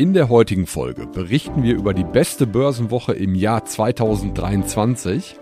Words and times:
In 0.00 0.14
der 0.14 0.30
heutigen 0.30 0.66
Folge 0.66 1.06
berichten 1.06 1.62
wir 1.62 1.74
über 1.74 1.92
die 1.92 2.04
beste 2.04 2.46
Börsenwoche 2.46 3.12
im 3.12 3.34
Jahr 3.34 3.66
2023. 3.66 5.36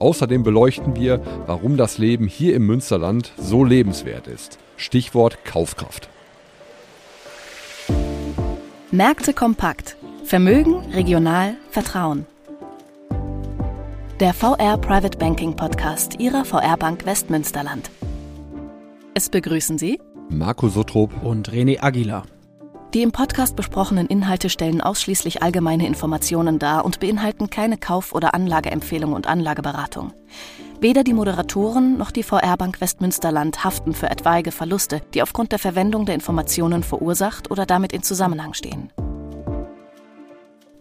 Außerdem 0.00 0.42
beleuchten 0.42 0.96
wir, 0.96 1.22
warum 1.46 1.76
das 1.76 1.96
Leben 1.96 2.26
hier 2.26 2.56
im 2.56 2.66
Münsterland 2.66 3.30
so 3.36 3.62
lebenswert 3.62 4.26
ist. 4.26 4.58
Stichwort 4.76 5.44
Kaufkraft. 5.44 6.08
Märkte 8.90 9.32
kompakt. 9.32 9.96
Vermögen, 10.24 10.80
regional, 10.92 11.54
Vertrauen. 11.70 12.26
Der 14.18 14.34
VR 14.34 14.76
Private 14.78 15.18
Banking 15.18 15.54
Podcast 15.54 16.18
Ihrer 16.18 16.44
VR 16.44 16.76
Bank 16.76 17.06
Westmünsterland. 17.06 17.92
Es 19.14 19.28
begrüßen 19.28 19.78
Sie 19.78 20.00
Marco 20.28 20.68
Sottrop 20.68 21.22
und 21.22 21.52
René 21.52 21.80
Aguilar. 21.80 22.24
Die 22.92 23.02
im 23.02 23.12
Podcast 23.12 23.54
besprochenen 23.54 24.08
Inhalte 24.08 24.50
stellen 24.50 24.80
ausschließlich 24.80 25.44
allgemeine 25.44 25.86
Informationen 25.86 26.58
dar 26.58 26.84
und 26.84 26.98
beinhalten 26.98 27.48
keine 27.48 27.78
Kauf- 27.78 28.12
oder 28.12 28.34
Anlageempfehlung 28.34 29.12
und 29.12 29.28
Anlageberatung. 29.28 30.12
Weder 30.80 31.04
die 31.04 31.12
Moderatoren 31.12 31.98
noch 31.98 32.10
die 32.10 32.24
VR 32.24 32.56
Bank 32.56 32.80
Westmünsterland 32.80 33.62
haften 33.62 33.92
für 33.92 34.10
etwaige 34.10 34.50
Verluste, 34.50 35.02
die 35.14 35.22
aufgrund 35.22 35.52
der 35.52 35.60
Verwendung 35.60 36.04
der 36.04 36.16
Informationen 36.16 36.82
verursacht 36.82 37.50
oder 37.52 37.64
damit 37.64 37.92
in 37.92 38.02
Zusammenhang 38.02 38.54
stehen. 38.54 38.90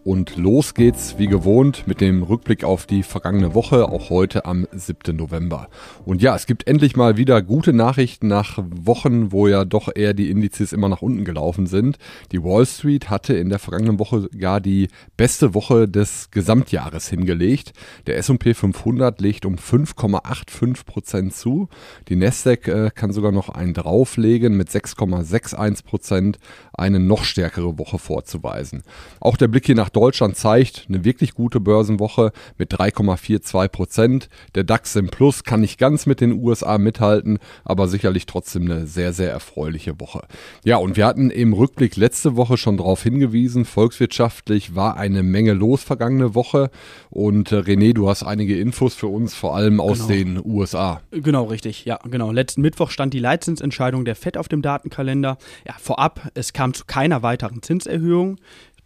Und 0.05 0.37
los 0.37 0.75
geht's 0.75 1.17
wie 1.17 1.27
gewohnt 1.27 1.85
mit 1.85 1.99
dem 1.99 2.23
Rückblick 2.23 2.63
auf 2.63 2.85
die 2.85 3.03
vergangene 3.03 3.53
Woche, 3.53 3.89
auch 3.89 4.09
heute 4.09 4.45
am 4.45 4.65
7. 4.71 5.15
November. 5.15 5.67
Und 6.05 6.21
ja, 6.21 6.35
es 6.35 6.45
gibt 6.45 6.67
endlich 6.67 6.95
mal 6.95 7.17
wieder 7.17 7.41
gute 7.41 7.73
Nachrichten 7.73 8.27
nach 8.27 8.59
Wochen, 8.69 9.33
wo 9.33 9.49
ja 9.49 9.65
doch 9.65 9.89
eher 9.93 10.13
die 10.13 10.29
Indizes 10.29 10.71
immer 10.71 10.87
nach 10.87 11.01
unten 11.01 11.25
gelaufen 11.25 11.67
sind. 11.67 11.97
Die 12.31 12.41
Wall 12.41 12.65
Street 12.65 13.09
hatte 13.09 13.33
in 13.33 13.49
der 13.49 13.59
vergangenen 13.59 13.99
Woche 13.99 14.29
gar 14.29 14.61
die 14.61 14.87
beste 15.17 15.53
Woche 15.53 15.89
des 15.89 16.31
Gesamtjahres 16.31 17.09
hingelegt. 17.09 17.73
Der 18.07 18.17
S&P 18.17 18.53
500 18.53 19.19
legt 19.19 19.45
um 19.45 19.55
5,85 19.55 20.85
Prozent 20.85 21.33
zu. 21.33 21.67
Die 22.07 22.15
Nasdaq 22.15 22.67
äh, 22.69 22.89
kann 22.95 23.11
sogar 23.11 23.33
noch 23.33 23.49
einen 23.49 23.73
drauflegen 23.73 24.55
mit 24.55 24.69
6,61 24.69 25.83
Prozent, 25.83 26.39
eine 26.73 27.01
noch 27.01 27.25
stärkere 27.25 27.77
Woche 27.77 27.99
vorzuweisen. 27.99 28.83
Auch 29.19 29.35
der 29.35 29.49
Blick 29.49 29.65
hier 29.65 29.75
nach 29.75 29.88
Deutschland 29.89 30.37
zeigt 30.37 30.85
eine 30.87 31.03
wirklich 31.03 31.33
gute 31.33 31.59
Börsenwoche 31.59 32.31
mit 32.57 32.73
3,42 32.73 33.67
Prozent. 33.67 34.29
Der 34.55 34.63
DAX 34.63 34.95
im 34.95 35.07
Plus 35.07 35.43
kann 35.43 35.61
nicht 35.61 35.77
ganz 35.77 36.05
mit 36.05 36.21
den 36.21 36.33
USA 36.33 36.77
mithalten, 36.77 37.39
aber 37.63 37.87
sicherlich 37.87 38.25
trotzdem 38.25 38.63
eine 38.63 38.87
sehr, 38.87 39.13
sehr 39.13 39.31
erfreuliche 39.31 39.99
Woche. 39.99 40.21
Ja, 40.63 40.77
und 40.77 40.97
wir 40.97 41.05
hatten 41.05 41.29
im 41.29 41.53
Rückblick 41.53 41.95
letzte 41.95 42.35
Woche 42.35 42.57
schon 42.57 42.77
darauf 42.77 43.03
hingewiesen, 43.03 43.65
volkswirtschaftlich 43.65 44.75
war 44.75 44.97
eine 44.97 45.23
Menge 45.23 45.53
los 45.53 45.83
vergangene 45.83 46.35
Woche. 46.35 46.69
Und 47.09 47.51
äh, 47.51 47.57
René, 47.57 47.93
du 47.93 48.09
hast 48.09 48.23
einige 48.23 48.59
Infos 48.59 48.95
für 48.95 49.07
uns, 49.07 49.33
vor 49.33 49.55
allem 49.55 49.79
aus 49.79 50.07
genau. 50.07 50.09
den 50.09 50.41
USA. 50.45 51.01
Genau, 51.11 51.45
richtig. 51.45 51.85
Ja, 51.85 51.99
genau. 52.09 52.31
Letzten 52.31 52.61
Mittwoch 52.61 52.91
stand 52.91 53.13
die 53.13 53.19
Leitzinsentscheidung 53.19 54.05
der 54.05 54.15
FED 54.15 54.37
auf 54.37 54.47
dem 54.47 54.61
Datenkalender. 54.61 55.37
Ja, 55.67 55.75
vorab, 55.79 56.29
es 56.33 56.53
kam 56.53 56.73
zu 56.73 56.85
keiner 56.85 57.23
weiteren 57.23 57.61
Zinserhöhung 57.61 58.37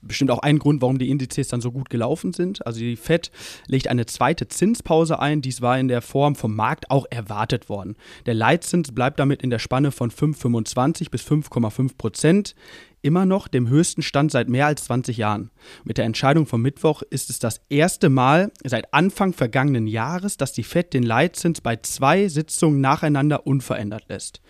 bestimmt 0.08 0.32
auch 0.32 0.40
ein 0.40 0.60
Grund, 0.60 0.82
warum 0.82 1.00
die 1.00 1.10
Indizes 1.10 1.48
dann 1.48 1.62
so 1.62 1.72
gut 1.72 1.90
gelaufen 1.90 2.34
sind. 2.34 2.66
Also 2.66 2.80
die 2.80 2.96
Fed 2.96 3.32
legt 3.68 3.88
eine 3.88 4.06
zweite 4.06 4.48
Zinspause 4.48 5.20
ein. 5.20 5.42
Dies 5.42 5.62
war 5.62 5.80
in 5.80 5.88
der 5.88 6.02
Form 6.02 6.36
vom 6.36 6.56
Markt 6.56 6.92
auch 6.92 7.06
erwartet 7.10 7.70
worden. 7.70 7.96
Der 8.26 8.34
Leitzins 8.34 8.92
bleibt 8.92 9.20
damit 9.20 9.42
in 9.42 9.50
der 9.50 9.60
Spanne 9.60 9.92
von 9.92 10.12
5,25 10.12 11.10
bis 11.10 11.24
5,5 11.24 11.98
Prozent 11.98 12.56
immer 13.04 13.26
noch 13.26 13.48
dem 13.48 13.68
höchsten 13.68 14.02
Stand 14.02 14.32
seit 14.32 14.50
mehr 14.50 14.66
als 14.66 14.86
20 14.86 15.18
Jahren. 15.18 15.52
Mit 15.84 15.98
der 15.98 16.06
Entscheidung 16.06 16.48
vom 16.48 16.62
Mittwoch 16.62 17.04
ist 17.04 17.30
es 17.30 17.38
das 17.38 17.62
erste 17.70 18.10
Mal 18.10 18.52
seit 18.64 18.94
Anfang 18.94 19.34
vergangenen 19.34 19.88
Jahres, 19.88 20.38
dass 20.38 20.54
die 20.54 20.64
Fed 20.64 20.94
den 20.94 21.04
Leitzins 21.04 21.62
bei 21.62 21.76
zwei 21.76 22.30
Sitzungen 22.30 22.82
nacheinander 22.82 23.46
unverändert 23.46 24.06
lässt. 24.08 24.42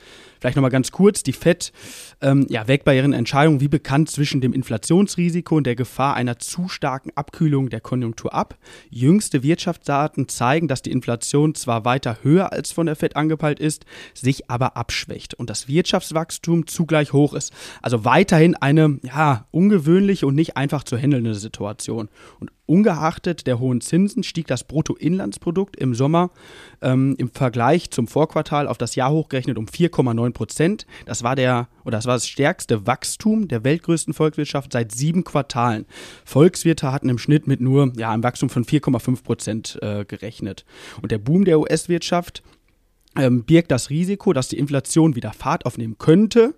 Vielleicht 0.43 0.57
nochmal 0.57 0.71
ganz 0.71 0.91
kurz, 0.91 1.23
die 1.23 1.31
FED 1.31 1.71
ähm, 2.19 2.45
ja, 2.49 2.67
wägt 2.67 2.83
bei 2.83 2.97
ihren 2.97 3.13
Entscheidungen 3.13 3.61
wie 3.61 3.69
bekannt 3.69 4.11
zwischen 4.11 4.41
dem 4.41 4.51
Inflationsrisiko 4.51 5.55
und 5.55 5.65
der 5.65 5.77
Gefahr 5.77 6.15
einer 6.15 6.37
zu 6.37 6.67
starken 6.67 7.11
Abkühlung 7.15 7.69
der 7.69 7.79
Konjunktur 7.79 8.33
ab. 8.33 8.57
Jüngste 8.89 9.41
Wirtschaftsdaten 9.41 10.27
zeigen, 10.27 10.67
dass 10.67 10.81
die 10.81 10.91
Inflation 10.91 11.55
zwar 11.55 11.85
weiter 11.85 12.17
höher 12.23 12.51
als 12.51 12.73
von 12.73 12.87
der 12.87 12.97
FED 12.97 13.15
angepeilt 13.15 13.61
ist, 13.61 13.85
sich 14.13 14.49
aber 14.49 14.75
abschwächt 14.75 15.33
und 15.33 15.49
das 15.49 15.69
Wirtschaftswachstum 15.69 16.67
zugleich 16.67 17.13
hoch 17.13 17.33
ist. 17.33 17.53
Also 17.81 18.03
weiterhin 18.03 18.55
eine 18.55 18.99
ja, 19.01 19.47
ungewöhnliche 19.51 20.27
und 20.27 20.35
nicht 20.35 20.57
einfach 20.57 20.83
zu 20.83 20.97
handelnde 20.97 21.35
Situation. 21.35 22.09
Und 22.41 22.51
Ungeachtet 22.65 23.45
der 23.45 23.59
hohen 23.59 23.81
Zinsen 23.81 24.23
stieg 24.23 24.47
das 24.47 24.63
Bruttoinlandsprodukt 24.63 25.75
im 25.75 25.93
Sommer 25.93 26.29
ähm, 26.81 27.13
im 27.17 27.29
Vergleich 27.29 27.91
zum 27.91 28.07
Vorquartal 28.07 28.69
auf 28.69 28.77
das 28.77 28.95
Jahr 28.95 29.11
hochgerechnet 29.11 29.57
um 29.57 29.65
4,9 29.65 30.32
Prozent. 30.33 30.85
Das 31.05 31.23
war 31.23 31.35
der 31.35 31.67
oder 31.85 31.97
das 31.97 32.05
war 32.05 32.15
das 32.15 32.27
stärkste 32.27 32.85
Wachstum 32.85 33.47
der 33.47 33.63
weltgrößten 33.63 34.13
Volkswirtschaft 34.13 34.73
seit 34.73 34.91
sieben 34.91 35.23
Quartalen. 35.23 35.85
Volkswirte 36.25 36.91
hatten 36.91 37.09
im 37.09 37.17
Schnitt 37.17 37.47
mit 37.47 37.61
nur 37.61 37.93
ja, 37.95 38.11
einem 38.11 38.23
Wachstum 38.23 38.49
von 38.49 38.65
4,5 38.65 39.23
Prozent 39.23 39.79
äh, 39.81 40.05
gerechnet. 40.05 40.65
Und 41.01 41.11
der 41.11 41.17
Boom 41.17 41.45
der 41.45 41.59
US-Wirtschaft 41.59 42.43
ähm, 43.15 43.43
birgt 43.43 43.71
das 43.71 43.89
Risiko, 43.89 44.33
dass 44.33 44.47
die 44.47 44.57
Inflation 44.57 45.15
wieder 45.15 45.33
Fahrt 45.33 45.65
aufnehmen 45.65 45.97
könnte. 45.97 46.55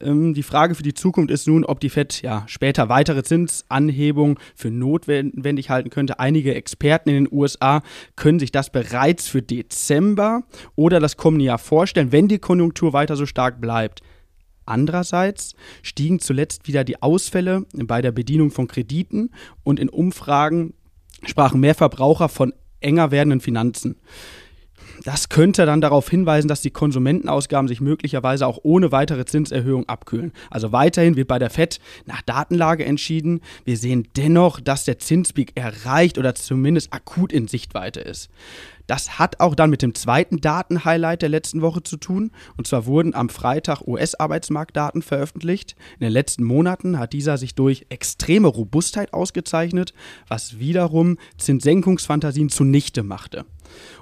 Ähm, 0.00 0.34
die 0.34 0.42
Frage 0.42 0.74
für 0.74 0.82
die 0.82 0.94
Zukunft 0.94 1.30
ist 1.30 1.46
nun, 1.46 1.64
ob 1.64 1.80
die 1.80 1.90
Fed 1.90 2.22
ja 2.22 2.44
später 2.46 2.88
weitere 2.88 3.22
Zinsanhebungen 3.22 4.38
für 4.54 4.70
notwendig 4.70 5.70
halten 5.70 5.90
könnte. 5.90 6.18
Einige 6.20 6.54
Experten 6.54 7.08
in 7.10 7.24
den 7.24 7.28
USA 7.32 7.82
können 8.14 8.38
sich 8.38 8.52
das 8.52 8.70
bereits 8.70 9.28
für 9.28 9.42
Dezember 9.42 10.44
oder 10.74 11.00
das 11.00 11.16
kommende 11.16 11.46
Jahr 11.46 11.58
vorstellen, 11.58 12.12
wenn 12.12 12.28
die 12.28 12.38
Konjunktur 12.38 12.92
weiter 12.92 13.16
so 13.16 13.26
stark 13.26 13.60
bleibt. 13.60 14.02
Andererseits 14.64 15.54
stiegen 15.82 16.18
zuletzt 16.18 16.66
wieder 16.66 16.82
die 16.82 17.00
Ausfälle 17.00 17.64
bei 17.72 18.02
der 18.02 18.10
Bedienung 18.10 18.50
von 18.50 18.66
Krediten 18.66 19.30
und 19.62 19.78
in 19.78 19.88
Umfragen 19.88 20.74
sprachen 21.24 21.60
mehr 21.60 21.74
Verbraucher 21.74 22.28
von 22.28 22.52
enger 22.80 23.10
werdenden 23.10 23.40
Finanzen. 23.40 23.96
Das 25.04 25.28
könnte 25.28 25.66
dann 25.66 25.80
darauf 25.80 26.08
hinweisen, 26.08 26.48
dass 26.48 26.62
die 26.62 26.70
Konsumentenausgaben 26.70 27.68
sich 27.68 27.80
möglicherweise 27.80 28.46
auch 28.46 28.60
ohne 28.62 28.92
weitere 28.92 29.24
Zinserhöhung 29.24 29.88
abkühlen. 29.88 30.32
Also 30.50 30.72
weiterhin 30.72 31.16
wird 31.16 31.28
bei 31.28 31.38
der 31.38 31.50
FED 31.50 31.80
nach 32.06 32.22
Datenlage 32.22 32.84
entschieden. 32.84 33.40
Wir 33.64 33.76
sehen 33.76 34.08
dennoch, 34.16 34.60
dass 34.60 34.84
der 34.84 34.98
Zinspeak 34.98 35.52
erreicht 35.54 36.18
oder 36.18 36.34
zumindest 36.34 36.92
akut 36.92 37.32
in 37.32 37.48
Sichtweite 37.48 38.00
ist. 38.00 38.30
Das 38.86 39.18
hat 39.18 39.40
auch 39.40 39.54
dann 39.54 39.70
mit 39.70 39.82
dem 39.82 39.94
zweiten 39.94 40.40
Datenhighlight 40.40 41.22
der 41.22 41.28
letzten 41.28 41.62
Woche 41.62 41.82
zu 41.82 41.96
tun. 41.96 42.30
Und 42.56 42.66
zwar 42.66 42.86
wurden 42.86 43.14
am 43.14 43.28
Freitag 43.28 43.82
US-Arbeitsmarktdaten 43.86 45.02
veröffentlicht. 45.02 45.76
In 45.98 46.04
den 46.04 46.12
letzten 46.12 46.44
Monaten 46.44 46.98
hat 46.98 47.12
dieser 47.12 47.38
sich 47.38 47.54
durch 47.54 47.86
extreme 47.88 48.48
Robustheit 48.48 49.12
ausgezeichnet, 49.12 49.92
was 50.28 50.58
wiederum 50.58 51.18
Zinssenkungsfantasien 51.38 52.48
zunichte 52.48 53.02
machte. 53.02 53.44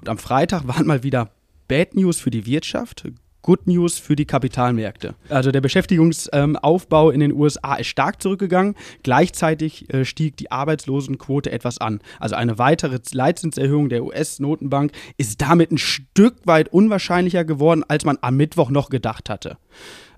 Und 0.01 0.09
am 0.09 0.19
Freitag 0.19 0.67
waren 0.67 0.87
mal 0.87 1.03
wieder 1.03 1.31
Bad 1.69 1.95
News 1.95 2.21
für 2.21 2.31
die 2.31 2.47
Wirtschaft, 2.47 3.07
Good 3.45 3.67
News 3.67 3.99
für 3.99 4.17
die 4.17 4.25
Kapitalmärkte. 4.25 5.15
Also 5.29 5.53
der 5.53 5.61
Beschäftigungsaufbau 5.61 7.11
in 7.11 7.21
den 7.21 7.33
USA 7.33 7.75
ist 7.75 7.89
stark 7.89 8.23
zurückgegangen. 8.23 8.75
Gleichzeitig 9.03 9.93
äh, 9.93 10.07
stieg 10.07 10.39
die 10.39 10.51
Arbeitslosenquote 10.51 11.53
etwas 11.53 11.77
an. 11.77 12.01
Also 12.19 12.37
eine 12.37 12.59
weitere 12.59 12.99
Leitzinserhöhung 13.13 13.91
der 13.91 14.03
US-Notenbank 14.03 14.93
ist 15.19 15.43
damit 15.43 15.71
ein 15.71 15.79
Stück 15.79 16.37
weit 16.47 16.73
unwahrscheinlicher 16.73 17.45
geworden, 17.45 17.85
als 17.87 18.07
man 18.07 18.17
am 18.23 18.37
Mittwoch 18.37 18.71
noch 18.71 18.89
gedacht 18.89 19.29
hatte. 19.29 19.59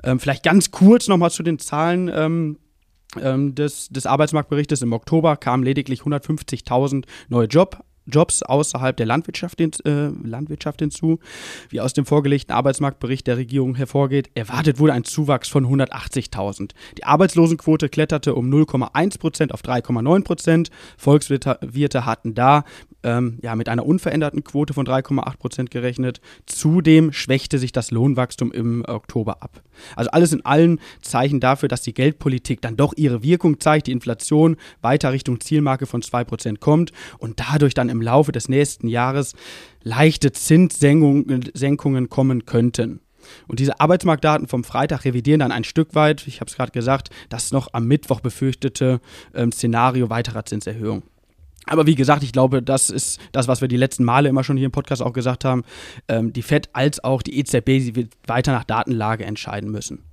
Ähm, 0.04 0.20
vielleicht 0.20 0.44
ganz 0.44 0.70
kurz 0.70 1.08
nochmal 1.08 1.32
zu 1.32 1.42
den 1.42 1.58
Zahlen. 1.58 2.08
Ähm, 2.14 2.58
ähm 3.20 3.56
des, 3.56 3.88
des 3.88 4.06
Arbeitsmarktberichtes 4.06 4.82
im 4.82 4.92
Oktober 4.92 5.36
kamen 5.36 5.64
lediglich 5.64 6.02
150.000 6.02 7.06
neue 7.28 7.46
Job, 7.46 7.82
Jobs 8.06 8.42
außerhalb 8.42 8.96
der 8.96 9.06
Landwirtschaft, 9.06 9.60
äh, 9.60 10.10
Landwirtschaft 10.22 10.80
hinzu. 10.80 11.18
Wie 11.68 11.80
aus 11.80 11.92
dem 11.92 12.06
vorgelegten 12.06 12.54
Arbeitsmarktbericht 12.54 13.26
der 13.26 13.36
Regierung 13.36 13.74
hervorgeht, 13.74 14.30
erwartet 14.34 14.78
wurde 14.78 14.92
ein 14.92 15.04
Zuwachs 15.04 15.48
von 15.48 15.66
180.000. 15.66 16.70
Die 16.98 17.04
Arbeitslosenquote 17.04 17.88
kletterte 17.88 18.34
um 18.34 18.48
0,1 18.48 19.18
Prozent 19.18 19.52
auf 19.52 19.62
3,9 19.62 20.24
Prozent. 20.24 20.70
Volkswirte 20.96 22.06
hatten 22.06 22.34
da 22.34 22.64
ähm, 23.06 23.38
ja, 23.42 23.54
mit 23.54 23.68
einer 23.68 23.86
unveränderten 23.86 24.44
Quote 24.44 24.74
von 24.74 24.86
3,8 24.86 25.36
Prozent 25.38 25.70
gerechnet. 25.70 26.20
Zudem 26.46 27.12
schwächte 27.12 27.58
sich 27.58 27.72
das 27.72 27.90
Lohnwachstum 27.90 28.52
im 28.52 28.84
Oktober 28.86 29.42
ab. 29.42 29.62
Also 29.94 30.10
alles 30.10 30.32
in 30.32 30.44
allen 30.44 30.80
Zeichen 31.02 31.40
dafür, 31.40 31.68
dass 31.68 31.82
die 31.82 31.94
Geldpolitik 31.94 32.60
dann 32.60 32.76
doch 32.76 32.94
ihre 32.96 33.22
Wirkung 33.22 33.60
zeigt, 33.60 33.86
die 33.86 33.92
Inflation 33.92 34.56
weiter 34.82 35.12
Richtung 35.12 35.40
Zielmarke 35.40 35.86
von 35.86 36.02
2 36.02 36.24
Prozent 36.24 36.60
kommt 36.60 36.92
und 37.18 37.40
dadurch 37.40 37.74
dann 37.74 37.88
im 37.88 37.95
Laufe 38.02 38.32
des 38.32 38.48
nächsten 38.48 38.88
Jahres 38.88 39.34
leichte 39.82 40.32
Zinssenkungen 40.32 42.08
kommen 42.08 42.46
könnten. 42.46 43.00
Und 43.48 43.58
diese 43.58 43.80
Arbeitsmarktdaten 43.80 44.46
vom 44.46 44.64
Freitag 44.64 45.04
revidieren 45.04 45.40
dann 45.40 45.52
ein 45.52 45.64
Stück 45.64 45.94
weit, 45.94 46.26
ich 46.26 46.40
habe 46.40 46.48
es 46.48 46.56
gerade 46.56 46.72
gesagt, 46.72 47.10
das 47.28 47.52
noch 47.52 47.68
am 47.72 47.86
Mittwoch 47.86 48.20
befürchtete 48.20 49.00
ähm, 49.34 49.52
Szenario 49.52 50.10
weiterer 50.10 50.44
Zinserhöhung. 50.44 51.02
Aber 51.66 51.86
wie 51.86 51.96
gesagt, 51.96 52.22
ich 52.22 52.32
glaube, 52.32 52.62
das 52.62 52.90
ist 52.90 53.18
das, 53.32 53.48
was 53.48 53.60
wir 53.60 53.68
die 53.68 53.76
letzten 53.76 54.04
Male 54.04 54.28
immer 54.28 54.44
schon 54.44 54.56
hier 54.56 54.66
im 54.66 54.72
Podcast 54.72 55.02
auch 55.02 55.12
gesagt 55.12 55.44
haben. 55.44 55.64
Ähm, 56.06 56.32
die 56.32 56.42
FED 56.42 56.70
als 56.72 57.02
auch 57.02 57.22
die 57.22 57.38
EZB, 57.38 57.80
sie 57.80 57.96
wird 57.96 58.12
weiter 58.26 58.52
nach 58.52 58.64
Datenlage 58.64 59.24
entscheiden 59.24 59.70
müssen. 59.70 60.04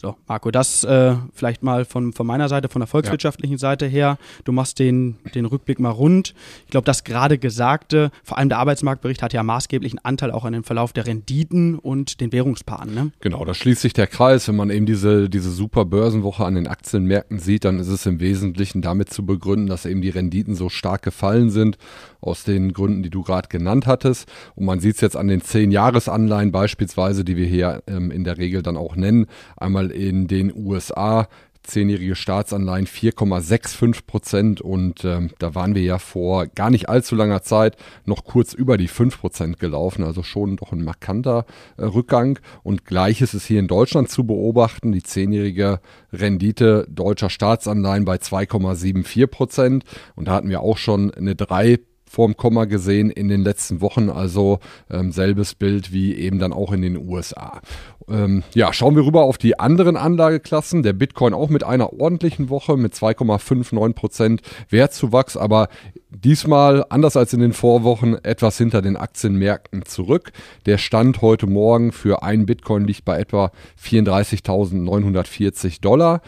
So, 0.00 0.14
Marco, 0.28 0.50
das 0.50 0.84
äh, 0.84 1.14
vielleicht 1.32 1.62
mal 1.62 1.86
von, 1.86 2.12
von 2.12 2.26
meiner 2.26 2.50
Seite, 2.50 2.68
von 2.68 2.80
der 2.80 2.86
volkswirtschaftlichen 2.86 3.54
ja. 3.54 3.58
Seite 3.58 3.86
her. 3.86 4.18
Du 4.44 4.52
machst 4.52 4.78
den, 4.78 5.16
den 5.34 5.46
Rückblick 5.46 5.80
mal 5.80 5.90
rund. 5.90 6.34
Ich 6.64 6.70
glaube, 6.70 6.84
das 6.84 7.02
gerade 7.02 7.38
Gesagte, 7.38 8.10
vor 8.22 8.36
allem 8.36 8.50
der 8.50 8.58
Arbeitsmarktbericht, 8.58 9.22
hat 9.22 9.32
ja 9.32 9.42
maßgeblichen 9.42 9.98
Anteil 10.04 10.32
auch 10.32 10.44
an 10.44 10.52
dem 10.52 10.64
Verlauf 10.64 10.92
der 10.92 11.06
Renditen 11.06 11.78
und 11.78 12.20
den 12.20 12.30
Währungspaaren. 12.30 12.94
Ne? 12.94 13.12
Genau, 13.20 13.44
da 13.46 13.54
schließt 13.54 13.80
sich 13.80 13.94
der 13.94 14.06
Kreis. 14.06 14.46
Wenn 14.48 14.56
man 14.56 14.68
eben 14.68 14.84
diese, 14.84 15.30
diese 15.30 15.50
super 15.50 15.86
Börsenwoche 15.86 16.44
an 16.44 16.56
den 16.56 16.66
Aktienmärkten 16.66 17.38
sieht, 17.38 17.64
dann 17.64 17.78
ist 17.78 17.88
es 17.88 18.04
im 18.04 18.20
Wesentlichen 18.20 18.82
damit 18.82 19.10
zu 19.10 19.24
begründen, 19.24 19.66
dass 19.66 19.86
eben 19.86 20.02
die 20.02 20.10
Renditen 20.10 20.54
so 20.54 20.68
stark 20.68 21.02
gefallen 21.02 21.48
sind 21.48 21.78
aus 22.26 22.44
den 22.44 22.72
Gründen, 22.72 23.02
die 23.02 23.10
du 23.10 23.22
gerade 23.22 23.48
genannt 23.48 23.86
hattest. 23.86 24.28
Und 24.54 24.66
man 24.66 24.80
sieht 24.80 24.96
es 24.96 25.00
jetzt 25.00 25.16
an 25.16 25.28
den 25.28 25.42
10-Jahres-Anleihen 25.42 26.52
beispielsweise, 26.52 27.24
die 27.24 27.36
wir 27.36 27.46
hier 27.46 27.82
ähm, 27.86 28.10
in 28.10 28.24
der 28.24 28.38
Regel 28.38 28.62
dann 28.62 28.76
auch 28.76 28.96
nennen. 28.96 29.26
Einmal 29.56 29.90
in 29.90 30.26
den 30.26 30.52
USA 30.54 31.28
zehnjährige 31.66 32.14
Staatsanleihen 32.14 32.86
4,65 32.86 34.06
Prozent. 34.06 34.60
Und 34.60 35.04
ähm, 35.04 35.30
da 35.38 35.54
waren 35.54 35.74
wir 35.74 35.82
ja 35.82 35.98
vor 35.98 36.46
gar 36.46 36.70
nicht 36.70 36.88
allzu 36.88 37.14
langer 37.14 37.42
Zeit 37.42 37.76
noch 38.04 38.24
kurz 38.24 38.54
über 38.54 38.76
die 38.76 38.88
5 38.88 39.20
Prozent 39.20 39.58
gelaufen, 39.58 40.04
also 40.04 40.22
schon 40.22 40.56
doch 40.56 40.72
ein 40.72 40.84
markanter 40.84 41.44
äh, 41.76 41.84
Rückgang. 41.84 42.38
Und 42.62 42.84
gleiches 42.84 43.34
ist 43.34 43.46
hier 43.46 43.60
in 43.60 43.68
Deutschland 43.68 44.10
zu 44.10 44.24
beobachten, 44.24 44.92
die 44.92 45.02
zehnjährige 45.02 45.80
Rendite 46.12 46.86
deutscher 46.88 47.30
Staatsanleihen 47.30 48.04
bei 48.04 48.16
2,74 48.16 49.26
Prozent. 49.26 49.84
Und 50.14 50.28
da 50.28 50.34
hatten 50.34 50.48
wir 50.48 50.60
auch 50.60 50.78
schon 50.78 51.12
eine 51.12 51.34
3 51.34 51.78
vorm 52.08 52.36
Komma 52.36 52.64
gesehen 52.64 53.10
in 53.10 53.28
den 53.28 53.42
letzten 53.42 53.80
Wochen. 53.80 54.10
Also 54.10 54.60
ähm, 54.90 55.12
selbes 55.12 55.54
Bild 55.54 55.92
wie 55.92 56.14
eben 56.14 56.38
dann 56.38 56.52
auch 56.52 56.72
in 56.72 56.82
den 56.82 57.08
USA. 57.08 57.60
Ähm, 58.08 58.44
ja, 58.54 58.72
schauen 58.72 58.94
wir 58.94 59.04
rüber 59.04 59.22
auf 59.22 59.38
die 59.38 59.58
anderen 59.58 59.96
Anlageklassen. 59.96 60.82
Der 60.82 60.92
Bitcoin 60.92 61.34
auch 61.34 61.48
mit 61.48 61.64
einer 61.64 61.92
ordentlichen 61.98 62.48
Woche 62.50 62.76
mit 62.76 62.94
2,59 62.94 63.92
Prozent 63.94 64.42
Wertzuwachs, 64.70 65.36
aber 65.36 65.68
diesmal, 66.10 66.84
anders 66.88 67.16
als 67.16 67.32
in 67.32 67.40
den 67.40 67.52
Vorwochen, 67.52 68.22
etwas 68.24 68.58
hinter 68.58 68.82
den 68.82 68.96
Aktienmärkten 68.96 69.84
zurück. 69.84 70.32
Der 70.66 70.78
Stand 70.78 71.20
heute 71.20 71.46
Morgen 71.46 71.90
für 71.92 72.22
einen 72.22 72.46
Bitcoin 72.46 72.84
liegt 72.84 73.04
bei 73.04 73.18
etwa 73.18 73.50
34.940 73.82 75.80
Dollar. 75.80 76.22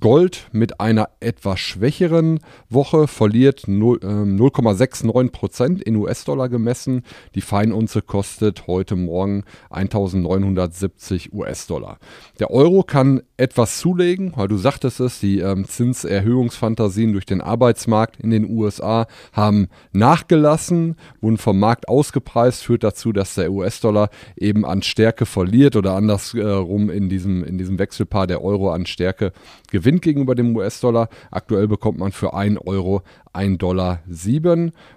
Gold 0.00 0.48
mit 0.52 0.80
einer 0.80 1.08
etwas 1.20 1.60
schwächeren 1.60 2.40
Woche 2.68 3.08
verliert 3.08 3.64
0,69 3.66 5.04
ähm, 5.04 5.10
Prozent 5.30 5.82
in 5.82 5.96
US-Dollar 5.96 6.48
gemessen. 6.48 7.02
Die 7.34 7.40
Feinunze 7.40 8.02
kostet 8.02 8.66
heute 8.66 8.96
Morgen 8.96 9.44
1970 9.70 11.32
US-Dollar. 11.32 11.98
Der 12.38 12.50
Euro 12.50 12.82
kann 12.82 13.22
etwas 13.36 13.78
zulegen, 13.78 14.32
weil 14.36 14.48
du 14.48 14.56
sagtest 14.56 15.00
es, 15.00 15.20
die 15.20 15.40
ähm, 15.40 15.64
Zinserhöhungsfantasien 15.66 17.12
durch 17.12 17.26
den 17.26 17.40
Arbeitsmarkt 17.40 18.20
in 18.20 18.30
den 18.30 18.48
USA 18.50 19.06
haben 19.32 19.68
nachgelassen, 19.92 20.96
wurden 21.20 21.38
vom 21.38 21.58
Markt 21.58 21.88
ausgepreist, 21.88 22.62
führt 22.62 22.84
dazu, 22.84 23.12
dass 23.12 23.34
der 23.34 23.52
US-Dollar 23.52 24.10
eben 24.36 24.64
an 24.64 24.82
Stärke 24.82 25.26
verliert 25.26 25.76
oder 25.76 25.94
andersrum 25.94 26.90
in 26.90 27.08
diesem, 27.08 27.44
in 27.44 27.58
diesem 27.58 27.78
Wechselpaar 27.78 28.26
der 28.26 28.42
Euro 28.42 28.70
an 28.70 28.86
Stärke 28.86 29.32
gewinnt 29.70 30.02
gegenüber 30.02 30.34
dem 30.34 30.56
US-Dollar. 30.56 31.08
Aktuell 31.30 31.68
bekommt 31.68 31.98
man 31.98 32.12
für 32.12 32.34
1 32.34 32.58
Euro 32.66 33.02
1,07 33.34 33.56
Dollar. 33.58 34.00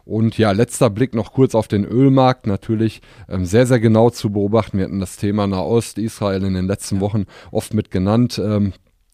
Und 0.06 0.38
ja, 0.38 0.52
letzter 0.52 0.90
Blick 0.90 1.16
noch 1.16 1.34
kurz 1.34 1.56
auf 1.56 1.68
den 1.68 1.86
Ölmarkt. 1.86 2.48
Natürlich 2.48 3.02
ähm, 3.30 3.46
sehr, 3.46 3.66
sehr 3.66 3.80
genau 3.80 4.10
zu 4.10 4.32
beobachten. 4.32 4.78
Wir 4.78 4.86
hatten 4.86 5.00
das 5.00 5.18
Thema 5.18 5.48
Nahost, 5.48 5.98
Israel 5.98 6.44
in 6.44 6.54
den 6.54 6.68
letzten 6.68 7.00
Wochen 7.00 7.26
oft 7.52 7.74
mit 7.74 7.92
genannt. 7.92 8.42
Ähm, 8.44 8.74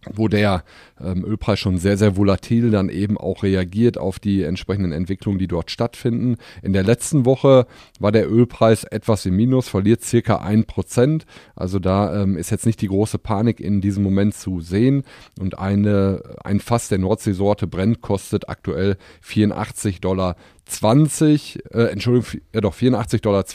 wo 0.09 0.27
der 0.27 0.63
ähm, 0.99 1.23
Ölpreis 1.23 1.59
schon 1.59 1.77
sehr, 1.77 1.97
sehr 1.97 2.17
volatil 2.17 2.71
dann 2.71 2.89
eben 2.89 3.17
auch 3.17 3.43
reagiert 3.43 3.97
auf 3.97 4.19
die 4.19 4.41
entsprechenden 4.43 4.91
Entwicklungen, 4.91 5.39
die 5.39 5.47
dort 5.47 5.71
stattfinden. 5.71 6.37
In 6.63 6.73
der 6.73 6.83
letzten 6.83 7.25
Woche 7.25 7.67
war 7.99 8.11
der 8.11 8.29
Ölpreis 8.31 8.83
etwas 8.83 9.25
im 9.25 9.35
Minus, 9.35 9.67
verliert 9.67 10.03
circa 10.03 10.37
ein 10.37 10.65
Prozent. 10.65 11.25
Also 11.55 11.79
da 11.79 12.23
ähm, 12.23 12.35
ist 12.35 12.49
jetzt 12.49 12.65
nicht 12.65 12.81
die 12.81 12.87
große 12.87 13.19
Panik 13.19 13.59
in 13.59 13.81
diesem 13.81 14.03
Moment 14.03 14.33
zu 14.33 14.59
sehen. 14.59 15.03
Und 15.39 15.59
eine, 15.59 16.21
ein 16.43 16.59
Fass 16.59 16.89
der 16.89 16.97
Nordseesorte 16.97 17.67
Brent 17.67 18.01
kostet 18.01 18.49
aktuell 18.49 18.97
84 19.21 20.01
Dollar 20.01 20.35
20, 20.71 21.63
äh, 21.71 21.83
Entschuldigung, 21.91 22.41
ja 22.53 22.61
doch 22.61 22.73
84,20 22.73 23.21
Dollar 23.21 23.45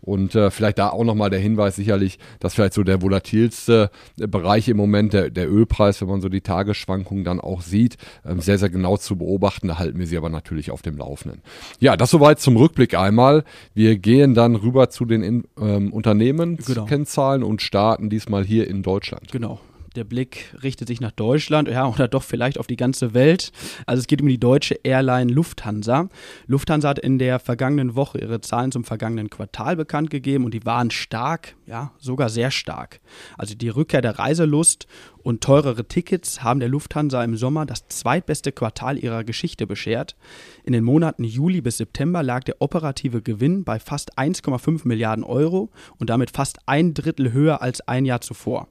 und 0.00 0.34
äh, 0.34 0.50
vielleicht 0.50 0.78
da 0.78 0.90
auch 0.90 1.04
nochmal 1.04 1.30
der 1.30 1.40
Hinweis 1.40 1.76
sicherlich, 1.76 2.18
dass 2.40 2.54
vielleicht 2.54 2.74
so 2.74 2.84
der 2.84 3.02
volatilste 3.02 3.90
äh, 4.18 4.26
Bereich 4.26 4.68
im 4.68 4.76
Moment, 4.76 5.12
der, 5.12 5.30
der 5.30 5.50
Ölpreis, 5.50 6.00
wenn 6.00 6.08
man 6.08 6.20
so 6.20 6.28
die 6.28 6.40
Tagesschwankungen 6.40 7.24
dann 7.24 7.40
auch 7.40 7.60
sieht, 7.60 7.96
ähm, 8.24 8.40
sehr, 8.40 8.58
sehr 8.58 8.70
genau 8.70 8.96
zu 8.96 9.16
beobachten. 9.16 9.68
Da 9.68 9.78
halten 9.78 9.98
wir 9.98 10.06
sie 10.06 10.16
aber 10.16 10.30
natürlich 10.30 10.70
auf 10.70 10.82
dem 10.82 10.96
Laufenden. 10.96 11.42
Ja, 11.80 11.96
das 11.96 12.10
soweit 12.10 12.40
zum 12.40 12.56
Rückblick 12.56 12.94
einmal. 12.94 13.44
Wir 13.74 13.96
gehen 13.96 14.34
dann 14.34 14.54
rüber 14.54 14.90
zu 14.90 15.04
den 15.04 15.44
ähm, 15.60 15.92
Unternehmenskennzahlen 15.92 17.40
genau. 17.40 17.50
und 17.50 17.62
starten 17.62 18.10
diesmal 18.10 18.44
hier 18.44 18.68
in 18.68 18.82
Deutschland. 18.82 19.32
Genau 19.32 19.60
der 19.96 20.04
Blick 20.04 20.54
richtet 20.62 20.88
sich 20.88 21.00
nach 21.00 21.12
Deutschland, 21.12 21.68
ja, 21.68 21.86
oder 21.86 22.08
doch 22.08 22.22
vielleicht 22.22 22.58
auf 22.58 22.66
die 22.66 22.76
ganze 22.76 23.14
Welt. 23.14 23.52
Also 23.86 24.00
es 24.00 24.06
geht 24.06 24.20
um 24.20 24.28
die 24.28 24.38
deutsche 24.38 24.74
Airline 24.82 25.32
Lufthansa. 25.32 26.08
Lufthansa 26.46 26.88
hat 26.88 26.98
in 26.98 27.18
der 27.18 27.38
vergangenen 27.38 27.94
Woche 27.94 28.18
ihre 28.18 28.40
Zahlen 28.40 28.72
zum 28.72 28.84
vergangenen 28.84 29.30
Quartal 29.30 29.76
bekannt 29.76 30.10
gegeben 30.10 30.44
und 30.44 30.54
die 30.54 30.64
waren 30.64 30.90
stark, 30.90 31.56
ja, 31.66 31.92
sogar 31.98 32.28
sehr 32.28 32.50
stark. 32.50 33.00
Also 33.36 33.54
die 33.54 33.68
Rückkehr 33.68 34.02
der 34.02 34.18
Reiselust 34.18 34.86
und 35.22 35.42
teurere 35.42 35.86
Tickets 35.86 36.42
haben 36.42 36.60
der 36.60 36.68
Lufthansa 36.68 37.22
im 37.22 37.36
Sommer 37.36 37.66
das 37.66 37.88
zweitbeste 37.88 38.52
Quartal 38.52 38.98
ihrer 38.98 39.24
Geschichte 39.24 39.66
beschert. 39.66 40.16
In 40.64 40.72
den 40.72 40.84
Monaten 40.84 41.24
Juli 41.24 41.60
bis 41.60 41.78
September 41.78 42.22
lag 42.22 42.44
der 42.44 42.60
operative 42.60 43.22
Gewinn 43.22 43.64
bei 43.64 43.78
fast 43.78 44.18
1,5 44.18 44.86
Milliarden 44.86 45.24
Euro 45.24 45.70
und 45.98 46.10
damit 46.10 46.30
fast 46.30 46.58
ein 46.66 46.94
Drittel 46.94 47.32
höher 47.32 47.62
als 47.62 47.86
ein 47.86 48.04
Jahr 48.04 48.20
zuvor. 48.20 48.68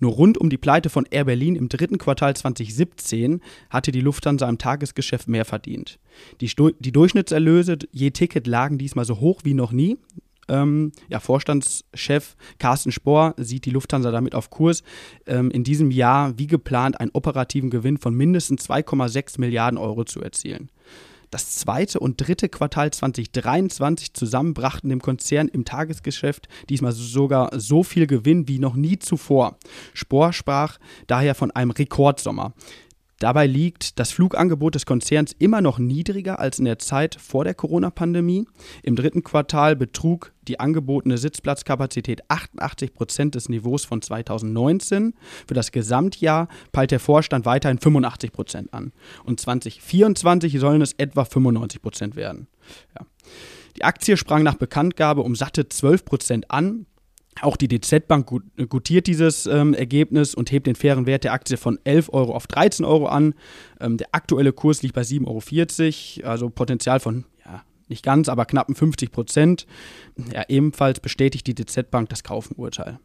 Nur 0.00 0.12
rund 0.12 0.38
um 0.38 0.50
die 0.50 0.58
Pleite 0.58 0.90
von 0.90 1.06
Air 1.10 1.24
Berlin 1.24 1.56
im 1.56 1.68
dritten 1.68 1.98
Quartal 1.98 2.34
2017 2.36 3.40
hatte 3.70 3.92
die 3.92 4.00
Lufthansa 4.00 4.48
im 4.48 4.58
Tagesgeschäft 4.58 5.28
mehr 5.28 5.44
verdient. 5.44 5.98
Die, 6.40 6.50
die 6.80 6.92
Durchschnittserlöse 6.92 7.78
je 7.92 8.10
Ticket 8.10 8.46
lagen 8.46 8.78
diesmal 8.78 9.04
so 9.04 9.20
hoch 9.20 9.40
wie 9.44 9.54
noch 9.54 9.72
nie. 9.72 9.98
Ähm, 10.48 10.92
ja, 11.08 11.20
Vorstandschef 11.20 12.36
Carsten 12.58 12.92
Spohr 12.92 13.34
sieht 13.38 13.64
die 13.64 13.70
Lufthansa 13.70 14.10
damit 14.10 14.34
auf 14.34 14.50
Kurs, 14.50 14.82
ähm, 15.26 15.50
in 15.50 15.64
diesem 15.64 15.90
Jahr 15.90 16.38
wie 16.38 16.46
geplant 16.46 17.00
einen 17.00 17.10
operativen 17.12 17.70
Gewinn 17.70 17.98
von 17.98 18.14
mindestens 18.14 18.68
2,6 18.68 19.40
Milliarden 19.40 19.78
Euro 19.78 20.04
zu 20.04 20.20
erzielen. 20.20 20.68
Das 21.34 21.50
zweite 21.50 21.98
und 21.98 22.20
dritte 22.20 22.48
Quartal 22.48 22.92
2023 22.92 24.14
zusammen 24.14 24.54
brachten 24.54 24.88
dem 24.88 25.02
Konzern 25.02 25.48
im 25.48 25.64
Tagesgeschäft 25.64 26.46
diesmal 26.68 26.92
sogar 26.92 27.58
so 27.58 27.82
viel 27.82 28.06
Gewinn 28.06 28.46
wie 28.46 28.60
noch 28.60 28.76
nie 28.76 29.00
zuvor. 29.00 29.58
Spohr 29.94 30.32
sprach 30.32 30.78
daher 31.08 31.34
von 31.34 31.50
einem 31.50 31.72
Rekordsommer. 31.72 32.52
Dabei 33.24 33.46
liegt 33.46 33.98
das 33.98 34.12
Flugangebot 34.12 34.74
des 34.74 34.84
Konzerns 34.84 35.34
immer 35.38 35.62
noch 35.62 35.78
niedriger 35.78 36.40
als 36.40 36.58
in 36.58 36.66
der 36.66 36.78
Zeit 36.78 37.14
vor 37.14 37.42
der 37.42 37.54
Corona-Pandemie. 37.54 38.44
Im 38.82 38.96
dritten 38.96 39.24
Quartal 39.24 39.76
betrug 39.76 40.34
die 40.46 40.60
angebotene 40.60 41.16
Sitzplatzkapazität 41.16 42.20
88 42.28 42.92
Prozent 42.92 43.34
des 43.34 43.48
Niveaus 43.48 43.86
von 43.86 44.02
2019. 44.02 45.14
Für 45.48 45.54
das 45.54 45.72
Gesamtjahr 45.72 46.48
peilt 46.72 46.90
der 46.90 47.00
Vorstand 47.00 47.46
weiterhin 47.46 47.78
85 47.78 48.30
Prozent 48.30 48.74
an. 48.74 48.92
Und 49.24 49.40
2024 49.40 50.60
sollen 50.60 50.82
es 50.82 50.92
etwa 50.92 51.24
95 51.24 51.80
Prozent 51.80 52.16
werden. 52.16 52.46
Ja. 52.94 53.06
Die 53.78 53.84
Aktie 53.84 54.18
sprang 54.18 54.42
nach 54.42 54.56
Bekanntgabe 54.56 55.22
um 55.22 55.34
satte 55.34 55.70
12 55.70 56.04
Prozent 56.04 56.50
an. 56.50 56.84
Auch 57.40 57.56
die 57.56 57.68
DZ 57.68 58.06
Bank 58.06 58.30
gutiert 58.68 59.06
dieses 59.06 59.46
ähm, 59.46 59.74
Ergebnis 59.74 60.34
und 60.34 60.52
hebt 60.52 60.66
den 60.66 60.76
fairen 60.76 61.06
Wert 61.06 61.24
der 61.24 61.32
Aktie 61.32 61.56
von 61.56 61.78
11 61.84 62.12
Euro 62.12 62.34
auf 62.34 62.46
13 62.46 62.84
Euro 62.84 63.06
an. 63.06 63.34
Ähm, 63.80 63.96
der 63.96 64.08
aktuelle 64.12 64.52
Kurs 64.52 64.82
liegt 64.82 64.94
bei 64.94 65.02
7,40 65.02 66.20
Euro, 66.20 66.30
also 66.30 66.50
Potenzial 66.50 67.00
von 67.00 67.24
ja, 67.44 67.62
nicht 67.88 68.04
ganz, 68.04 68.28
aber 68.28 68.44
knappen 68.44 68.74
50 68.74 69.10
Prozent. 69.10 69.66
Ja, 70.32 70.44
ebenfalls 70.48 71.00
bestätigt 71.00 71.46
die 71.46 71.54
DZ 71.54 71.90
Bank 71.90 72.08
das 72.08 72.22
Kaufenurteil. 72.22 72.98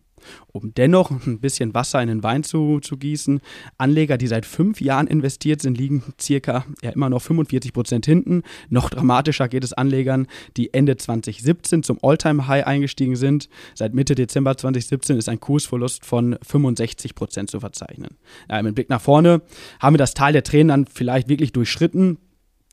Um 0.51 0.73
dennoch 0.73 1.11
ein 1.11 1.39
bisschen 1.39 1.73
Wasser 1.73 2.01
in 2.01 2.07
den 2.07 2.23
Wein 2.23 2.43
zu, 2.43 2.79
zu 2.79 2.97
gießen, 2.97 3.41
Anleger, 3.77 4.17
die 4.17 4.27
seit 4.27 4.45
fünf 4.45 4.81
Jahren 4.81 5.07
investiert 5.07 5.61
sind, 5.61 5.77
liegen 5.77 6.03
circa 6.19 6.65
ja 6.81 6.91
immer 6.91 7.09
noch 7.09 7.21
45 7.21 7.73
Prozent 7.73 8.05
hinten. 8.05 8.43
Noch 8.69 8.89
dramatischer 8.89 9.47
geht 9.47 9.63
es 9.63 9.73
Anlegern, 9.73 10.27
die 10.57 10.73
Ende 10.73 10.97
2017 10.97 11.83
zum 11.83 11.99
Alltime-High 12.01 12.65
eingestiegen 12.65 13.15
sind. 13.15 13.49
Seit 13.75 13.93
Mitte 13.93 14.15
Dezember 14.15 14.57
2017 14.57 15.17
ist 15.17 15.29
ein 15.29 15.39
Kursverlust 15.39 16.05
von 16.05 16.38
65 16.41 17.15
Prozent 17.15 17.49
zu 17.49 17.59
verzeichnen. 17.59 18.17
Ja, 18.49 18.61
mit 18.61 18.75
Blick 18.75 18.89
nach 18.89 19.01
vorne 19.01 19.41
haben 19.79 19.93
wir 19.93 19.99
das 19.99 20.13
Tal 20.13 20.33
der 20.33 20.43
Tränen 20.43 20.69
dann 20.69 20.85
vielleicht 20.85 21.27
wirklich 21.27 21.53
durchschritten. 21.53 22.17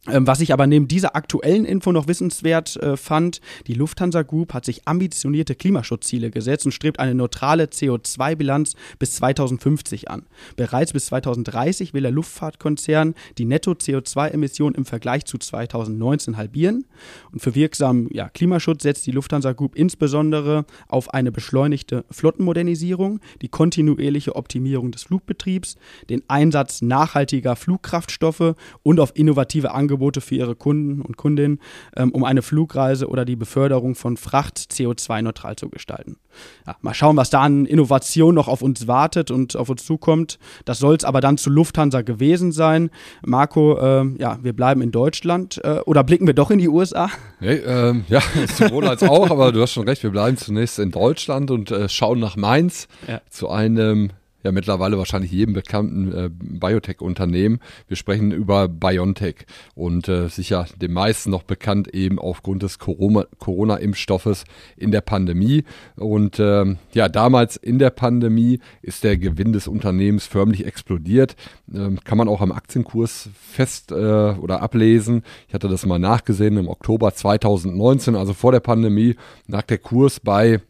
Ähm, 0.09 0.27
was 0.27 0.41
ich 0.41 0.53
aber 0.53 0.67
neben 0.67 0.89
dieser 0.89 1.17
aktuellen 1.17 1.65
Info 1.65 1.91
noch 1.91 2.07
wissenswert 2.07 2.77
äh, 2.77 2.97
fand, 2.97 3.41
die 3.67 3.75
Lufthansa 3.75 4.23
Group 4.23 4.55
hat 4.55 4.65
sich 4.65 4.87
ambitionierte 4.87 5.55
Klimaschutzziele 5.55 6.31
gesetzt 6.31 6.65
und 6.65 6.73
strebt 6.73 7.01
eine 7.01 7.15
neutrale 7.15 7.65
CO2-Bilanz 7.65 8.75
bis 8.99 9.17
2050 9.17 10.11
an. 10.11 10.27
Bereits 10.55 10.93
bis 10.93 11.07
2030 11.07 11.93
will 11.93 12.03
der 12.03 12.13
Luftfahrtkonzern 12.13 13.15
die 13.39 13.45
Netto-CO2-Emissionen 13.45 14.77
im 14.77 14.85
Vergleich 14.85 15.25
zu 15.25 15.39
2019 15.39 16.37
halbieren. 16.37 16.87
Und 17.33 17.41
für 17.41 17.55
wirksamen 17.55 18.09
ja, 18.13 18.29
Klimaschutz 18.29 18.85
setzt 18.85 19.07
die 19.07 19.13
Lufthansa 19.13 19.53
Group 19.53 19.75
insbesondere 19.75 20.67
auf 20.89 21.13
eine 21.15 21.33
beschleunigte 21.33 22.05
Flottenmodernisierung, 22.11 23.21
die 23.43 23.49
kontinuierliche 23.49 24.37
Optimierung 24.37 24.93
des 24.93 25.03
Flugbetriebs, 25.03 25.77
den 26.09 26.23
Einsatz 26.29 26.81
nachhaltiger 26.83 27.57
Flugkraftstoffe 27.57 28.55
und 28.83 29.01
auf 29.01 29.13
innovative 29.15 29.73
Angebote 29.73 29.96
Angebote 29.97 30.21
für 30.21 30.35
ihre 30.35 30.55
Kunden 30.55 31.01
und 31.01 31.17
Kundinnen, 31.17 31.59
ähm, 31.97 32.11
um 32.13 32.25
eine 32.25 32.43
Flugreise 32.43 33.09
oder 33.09 33.25
die 33.25 33.37
Beförderung 33.37 33.95
von 33.95 34.17
Fracht 34.17 34.59
CO2-neutral 34.59 35.57
zu 35.57 35.71
gestalten. 35.71 36.19
Ja, 36.67 36.77
mal 36.83 36.93
schauen, 36.93 37.17
was 37.17 37.31
da 37.31 37.41
an 37.41 37.65
Innovation 37.65 38.35
noch 38.35 38.49
auf 38.49 38.61
uns 38.61 38.87
wartet 38.87 39.31
und 39.31 39.57
auf 39.57 39.71
uns 39.71 39.87
zukommt. 39.87 40.39
Das 40.67 40.79
soll 40.79 40.97
es 40.97 41.05
aber 41.05 41.21
dann 41.21 41.39
zu 41.39 41.49
Lufthansa 41.49 42.03
gewesen 42.03 42.53
sein. 42.53 42.91
Marco, 43.25 43.79
äh, 43.79 44.05
ja, 44.19 44.39
wir 44.43 44.53
bleiben 44.53 44.83
in 44.83 44.91
Deutschland 44.91 45.61
äh, 45.65 45.81
oder 45.87 46.05
blicken 46.05 46.27
wir 46.27 46.35
doch 46.35 46.51
in 46.51 46.59
die 46.59 46.69
USA? 46.69 47.09
Hey, 47.39 47.63
ähm, 47.65 48.05
ja, 48.09 48.21
sowohl 48.55 48.87
als 48.87 49.03
auch, 49.03 49.31
aber 49.31 49.53
du 49.53 49.63
hast 49.63 49.73
schon 49.73 49.89
recht, 49.89 50.03
wir 50.03 50.11
bleiben 50.11 50.37
zunächst 50.37 50.79
in 50.79 50.91
Deutschland 50.91 51.51
und 51.51 51.71
äh, 51.71 51.89
schauen 51.89 52.21
nach 52.21 52.37
Mainz 52.37 52.89
ja. 53.09 53.23
zu 53.31 53.49
einem 53.49 54.11
ja 54.47 54.53
mittlerweile 54.53 54.97
wahrscheinlich 54.97 55.33
jedem 55.33 55.55
bekannten 55.55 56.13
äh, 56.13 56.31
Biotech-Unternehmen. 56.31 57.59
Wir 57.89 57.97
sprechen 57.97 58.31
über 58.31 58.69
BioNTech 58.69 59.47
und 59.75 60.09
äh, 60.09 60.29
sicher 60.29 60.67
den 60.81 60.93
meisten 60.93 61.31
noch 61.31 61.43
bekannt 61.43 61.89
eben 61.89 62.19
aufgrund 62.19 62.63
des 62.63 62.79
Corona-Impfstoffes 62.79 64.45
in 64.77 64.93
der 64.93 65.01
Pandemie. 65.01 65.65
Und 65.97 66.39
äh, 66.39 66.77
ja, 66.93 67.09
damals 67.09 67.57
in 67.57 67.79
der 67.79 67.91
Pandemie 67.91 68.61
ist 68.83 69.05
der 69.05 69.19
Gewinn 69.19 69.53
des 69.53 69.69
Unternehmens 69.69 70.27
förmlich 70.27 70.65
explodiert. 70.65 71.37
Ähm, 71.75 71.99
kann 72.05 72.17
man 72.17 72.29
auch 72.29 72.41
am 72.41 72.53
Aktienkurs 72.53 73.29
fest 73.35 73.91
äh, 73.91 73.95
oder 73.95 74.63
ablesen. 74.63 75.25
Ich 75.49 75.55
hatte 75.55 75.69
das 75.69 75.85
mal 75.85 75.99
nachgesehen 75.99 76.57
im 76.57 76.69
Oktober 76.69 77.13
2019, 77.13 78.15
also 78.15 78.33
vor 78.33 78.53
der 78.53 78.61
Pandemie, 78.61 79.17
lag 79.49 79.63
der 79.63 79.79
Kurs 79.79 80.21
bei 80.21 80.61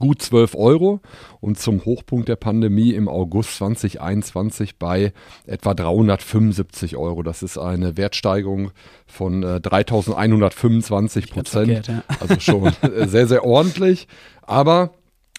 gut 0.00 0.20
12 0.20 0.56
Euro 0.56 1.00
und 1.40 1.60
zum 1.60 1.84
Hochpunkt 1.84 2.28
der 2.28 2.36
Pandemie 2.36 2.90
im 2.90 3.08
August 3.08 3.56
2021 3.58 4.78
bei 4.78 5.12
etwa 5.46 5.74
375 5.74 6.96
Euro. 6.96 7.22
Das 7.22 7.44
ist 7.44 7.58
eine 7.58 7.96
Wertsteigerung 7.96 8.72
von 9.06 9.44
äh, 9.44 9.60
3125 9.60 11.30
Prozent. 11.30 11.86
Ja. 11.86 12.02
Also 12.20 12.40
schon 12.40 12.72
äh, 12.82 13.06
sehr, 13.06 13.26
sehr 13.26 13.44
ordentlich. 13.44 14.08
Aber 14.42 14.90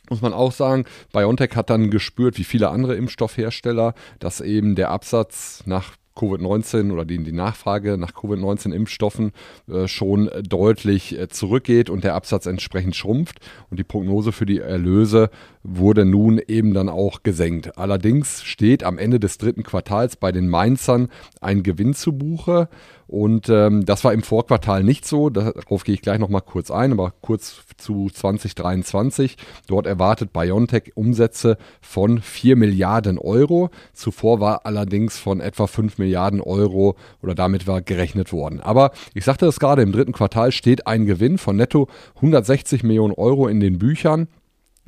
muss 0.10 0.22
man 0.22 0.34
auch 0.34 0.52
sagen, 0.52 0.86
BioNTech 1.14 1.56
hat 1.56 1.70
dann 1.70 1.90
gespürt, 1.90 2.38
wie 2.38 2.44
viele 2.44 2.70
andere 2.70 2.96
Impfstoffhersteller, 2.96 3.94
dass 4.20 4.42
eben 4.42 4.76
der 4.76 4.92
Absatz 4.92 5.64
nach 5.66 5.96
Covid-19 6.16 6.92
oder 6.92 7.06
die, 7.06 7.24
die 7.24 7.32
Nachfrage 7.32 7.98
nach 7.98 8.14
Covid-19-Impfstoffen 8.14 9.32
äh, 9.70 9.88
schon 9.88 10.30
deutlich 10.48 11.18
äh, 11.18 11.30
zurückgeht 11.30 11.90
und 11.90 12.04
der 12.04 12.16
Absatz 12.16 12.46
entsprechend 12.46 12.96
schrumpft. 12.96 13.40
Und 13.70 13.80
die 13.80 13.84
Prognose 13.84 14.32
für 14.32 14.46
die 14.46 14.60
Erlöse 14.60 15.30
wurde 15.64 16.06
nun 16.06 16.40
eben 16.40 16.74
dann 16.74 16.90
auch 16.90 17.24
gesenkt. 17.24 17.78
Allerdings 17.78 18.44
steht 18.44 18.84
am 18.84 18.98
Ende 18.98 19.20
des 19.20 19.38
dritten 19.38 19.64
Quartals 19.64 20.16
bei 20.16 20.32
den 20.32 20.48
Mainzern 20.48 21.10
ein 21.40 21.64
Gewinn 21.64 21.94
zu 21.94 22.14
Buche 22.14 22.68
und 23.12 23.50
ähm, 23.50 23.86
das 23.86 24.06
war 24.06 24.14
im 24.14 24.24
Vorquartal 24.24 24.86
nicht 24.86 25.06
so. 25.06 25.30
Darauf 25.30 25.84
gehe 25.84 25.94
ich 25.94 26.02
gleich 26.02 26.18
nochmal 26.18 26.42
kurz 26.42 26.72
ein, 26.72 26.94
aber 26.94 27.14
kurz 27.20 27.62
zu 27.76 28.10
2023. 28.10 29.36
Dort 29.68 29.86
erwartet 29.86 30.32
BioNTech 30.32 30.94
Umsätze 30.96 31.58
von 31.82 32.22
4 32.22 32.56
Milliarden 32.56 33.18
Euro. 33.18 33.70
Zuvor 33.92 34.40
war 34.40 34.66
allerdings 34.66 35.18
von 35.18 35.42
etwa 35.42 35.68
5 35.68 35.98
Milliarden 35.98 36.40
Euro 36.40 36.96
oder 37.22 37.36
damit 37.36 37.68
war 37.68 37.82
gerechnet 37.82 38.32
worden. 38.32 38.62
Aber 38.62 38.92
ich 39.14 39.26
sagte 39.26 39.46
es 39.46 39.60
gerade, 39.60 39.82
im 39.82 39.92
dritten 39.92 40.14
Quartal 40.14 40.54
steht 40.54 40.88
ein 40.88 41.06
Gewinn 41.06 41.38
von 41.38 41.58
netto 41.58 41.90
160 42.16 42.84
Millionen 42.84 43.14
Euro 43.14 43.50
in 43.50 43.60
den 43.60 43.78
Büchern 43.78 44.30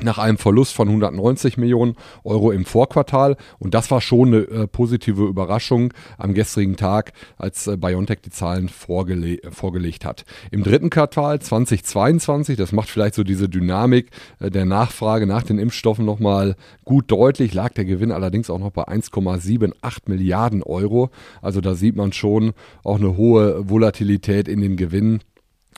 nach 0.03 0.17
einem 0.17 0.37
Verlust 0.37 0.73
von 0.73 0.87
190 0.87 1.57
Millionen 1.57 1.95
Euro 2.23 2.51
im 2.51 2.65
Vorquartal. 2.65 3.37
Und 3.59 3.73
das 3.73 3.91
war 3.91 4.01
schon 4.01 4.29
eine 4.29 4.37
äh, 4.37 4.67
positive 4.67 5.23
Überraschung 5.25 5.93
am 6.17 6.33
gestrigen 6.33 6.75
Tag, 6.75 7.13
als 7.37 7.67
äh, 7.67 7.77
BioNTech 7.77 8.21
die 8.21 8.29
Zahlen 8.29 8.69
vorgele 8.69 9.37
vorgelegt 9.51 10.05
hat. 10.05 10.25
Im 10.51 10.63
dritten 10.63 10.89
Quartal 10.89 11.39
2022, 11.39 12.57
das 12.57 12.71
macht 12.71 12.89
vielleicht 12.89 13.15
so 13.15 13.23
diese 13.23 13.49
Dynamik 13.49 14.11
äh, 14.39 14.49
der 14.49 14.65
Nachfrage 14.65 15.27
nach 15.27 15.43
den 15.43 15.59
Impfstoffen 15.59 16.05
nochmal 16.05 16.55
gut 16.85 17.11
deutlich, 17.11 17.53
lag 17.53 17.73
der 17.73 17.85
Gewinn 17.85 18.11
allerdings 18.11 18.49
auch 18.49 18.59
noch 18.59 18.71
bei 18.71 18.87
1,78 18.87 19.73
Milliarden 20.05 20.63
Euro. 20.63 21.09
Also 21.41 21.61
da 21.61 21.75
sieht 21.75 21.95
man 21.95 22.13
schon 22.13 22.53
auch 22.83 22.97
eine 22.97 23.17
hohe 23.17 23.69
Volatilität 23.69 24.47
in 24.47 24.61
den 24.61 24.77
Gewinnen, 24.77 25.21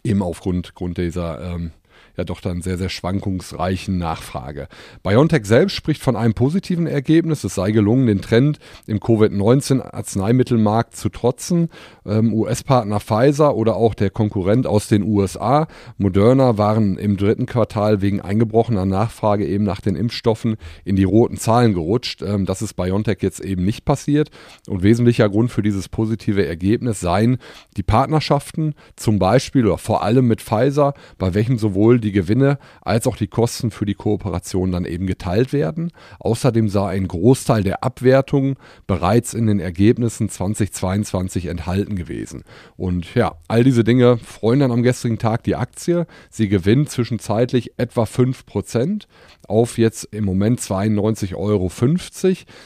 eben 0.03 0.21
aufgrund 0.21 0.75
Grund 0.75 0.97
dieser 0.97 1.41
ähm, 1.41 1.71
ja 2.17 2.23
doch 2.23 2.41
dann 2.41 2.61
sehr, 2.61 2.77
sehr 2.77 2.89
schwankungsreichen 2.89 3.97
Nachfrage. 3.97 4.67
BioNTech 5.03 5.45
selbst 5.45 5.75
spricht 5.75 6.01
von 6.01 6.15
einem 6.15 6.33
positiven 6.33 6.87
Ergebnis. 6.87 7.43
Es 7.43 7.55
sei 7.55 7.71
gelungen, 7.71 8.07
den 8.07 8.21
Trend 8.21 8.59
im 8.87 8.99
Covid-19-Arzneimittelmarkt 8.99 10.95
zu 10.95 11.09
trotzen. 11.09 11.69
Ähm, 12.05 12.33
US-Partner 12.33 12.99
Pfizer 12.99 13.55
oder 13.55 13.75
auch 13.75 13.93
der 13.93 14.09
Konkurrent 14.09 14.67
aus 14.67 14.87
den 14.87 15.03
USA, 15.03 15.67
Moderna, 15.97 16.57
waren 16.57 16.97
im 16.97 17.17
dritten 17.17 17.45
Quartal 17.45 18.01
wegen 18.01 18.21
eingebrochener 18.21 18.85
Nachfrage 18.85 19.45
eben 19.45 19.63
nach 19.63 19.81
den 19.81 19.95
Impfstoffen 19.95 20.55
in 20.83 20.95
die 20.95 21.03
roten 21.03 21.37
Zahlen 21.37 21.73
gerutscht. 21.73 22.21
Ähm, 22.21 22.45
das 22.45 22.61
ist 22.61 22.75
BioNTech 22.75 23.17
jetzt 23.21 23.39
eben 23.39 23.65
nicht 23.65 23.85
passiert. 23.85 24.29
Und 24.67 24.83
wesentlicher 24.83 25.29
Grund 25.29 25.51
für 25.51 25.61
dieses 25.61 25.89
positive 25.89 26.45
Ergebnis 26.45 26.99
seien 26.99 27.37
die 27.77 27.83
Partnerschaften, 27.83 28.73
zum 28.95 29.19
Beispiel 29.19 29.65
oder 29.65 29.77
vor 29.77 30.03
allem 30.03 30.27
mit 30.27 30.41
Pfizer, 30.41 30.93
bei 31.17 31.33
welchem 31.33 31.57
sowohl 31.57 31.84
die 31.93 32.11
Gewinne 32.11 32.57
als 32.81 33.07
auch 33.07 33.15
die 33.15 33.27
Kosten 33.27 33.71
für 33.71 33.85
die 33.85 33.93
Kooperation 33.93 34.71
dann 34.71 34.85
eben 34.85 35.07
geteilt 35.07 35.53
werden. 35.53 35.91
Außerdem 36.19 36.69
sei 36.69 36.89
ein 36.89 37.07
Großteil 37.07 37.63
der 37.63 37.83
Abwertungen 37.83 38.55
bereits 38.87 39.33
in 39.33 39.47
den 39.47 39.59
Ergebnissen 39.59 40.29
2022 40.29 41.45
enthalten 41.45 41.95
gewesen. 41.95 42.43
Und 42.77 43.13
ja, 43.15 43.35
all 43.47 43.63
diese 43.63 43.83
Dinge 43.83 44.17
freuen 44.17 44.59
dann 44.59 44.71
am 44.71 44.83
gestrigen 44.83 45.19
Tag 45.19 45.43
die 45.43 45.55
Aktie. 45.55 46.05
Sie 46.29 46.49
gewinnt 46.49 46.89
zwischenzeitlich 46.89 47.73
etwa 47.77 48.03
5% 48.03 49.05
auf 49.47 49.77
jetzt 49.77 50.05
im 50.11 50.25
Moment 50.25 50.59
92,50 50.59 51.35
Euro. 51.35 51.71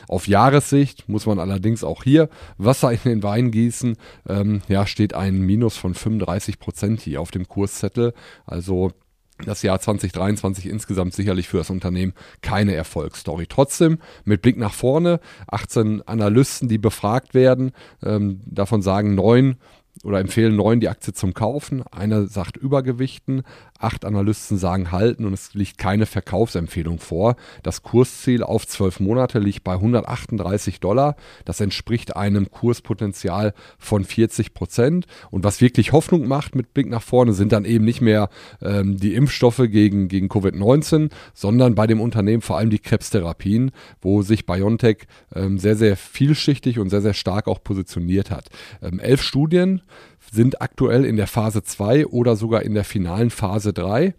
Auf 0.08 0.28
Jahressicht 0.28 1.08
muss 1.08 1.26
man 1.26 1.40
allerdings 1.40 1.84
auch 1.84 2.04
hier 2.04 2.30
Wasser 2.58 2.92
in 2.92 3.00
den 3.04 3.24
Wein 3.24 3.52
gießen. 3.52 3.98
Ähm, 4.28 4.62
ja, 4.68 4.86
steht 4.86 5.14
ein 5.14 5.42
Minus 5.42 5.78
von 5.78 5.94
35% 5.94 7.02
hier 7.02 7.22
auf 7.22 7.32
dem 7.32 7.48
Kurszettel. 7.48 8.14
Also 8.46 8.92
das 9.46 9.62
Jahr 9.62 9.79
2023 9.79 10.67
insgesamt 10.67 11.13
sicherlich 11.13 11.48
für 11.48 11.58
das 11.58 11.69
Unternehmen 11.69 12.13
keine 12.41 12.74
Erfolgsstory. 12.75 13.48
Trotzdem, 13.48 14.00
mit 14.25 14.41
Blick 14.41 14.58
nach 14.58 14.74
vorne, 14.74 15.19
18 15.48 16.01
Analysten, 16.08 16.67
die 16.67 16.77
befragt 16.77 17.34
werden, 17.34 17.72
ähm, 18.03 18.41
davon 18.46 18.81
sagen 18.81 19.15
neun 19.15 19.58
oder 20.03 20.20
empfehlen 20.20 20.56
neun 20.56 20.79
die 20.79 20.88
Aktie 20.88 21.13
zum 21.13 21.34
Kaufen. 21.34 21.84
Einer 21.91 22.27
sagt 22.27 22.56
Übergewichten, 22.58 23.44
acht 23.79 24.06
Analysten 24.06 24.58
sagen 24.58 24.91
halten 24.91 25.25
und 25.25 25.34
es 25.34 25.53
liegt 25.53 25.77
keine 25.77 26.06
Verkaufsempfehlung 26.06 27.00
vor. 27.00 27.36
Das 27.63 27.84
Kursziel 27.84 28.44
auf 28.44 28.65
zwölf 28.65 29.00
Monate 29.00 29.39
liegt 29.39 29.63
bei 29.63 29.74
138 29.74 30.79
Dollar. 30.79 31.15
Das 31.44 31.60
entspricht 31.60 32.15
einem 32.15 32.50
Kurspotenzial 32.50 33.53
von 33.77 34.06
40 34.06 34.53
Prozent. 34.53 35.06
Und 35.32 35.44
was 35.44 35.60
wirklich 35.62 35.91
Hoffnung 35.91 36.27
macht 36.27 36.56
mit 36.56 36.74
Blick 36.74 36.88
nach 36.89 37.01
vorne, 37.01 37.34
sind 37.34 37.51
dann 37.51 37.65
eben 37.65 37.84
nicht 37.84 38.01
mehr 38.01 38.29
ähm, 38.62 38.98
die 38.98 39.15
Impfstoffe 39.15 39.63
gegen, 39.70 40.08
gegen 40.08 40.27
Covid-19, 40.27 41.12
sondern 41.34 41.75
bei 41.75 41.88
dem 41.88 42.00
Unternehmen 42.00 42.41
vor 42.41 42.58
allem 42.58 42.70
die 42.70 42.79
Krebstherapien, 42.79 43.72
wo 44.01 44.22
sich 44.22 44.46
BioNTech 44.46 45.08
ähm, 45.36 45.58
sehr, 45.58 45.75
sehr 45.75 45.98
vielschichtig 45.98 46.79
und 46.79 46.89
sehr, 46.89 47.01
sehr 47.01 47.13
stark 47.13 47.48
auch 47.48 47.63
positioniert 47.63 48.32
hat. 48.32 48.48
Ähm, 48.82 49.00
elf 49.00 49.22
Studien 49.22 49.82
sind 50.31 50.62
aktuell 50.62 51.05
in 51.05 51.15
der 51.15 51.27
Phase 51.27 51.63
2 51.63 52.08
oder 52.08 52.36
sogar 52.36 52.63
in 52.63 52.74
der 52.74 52.84
finalen 52.84 53.29
Phase 53.29 53.74
3. 53.74 54.13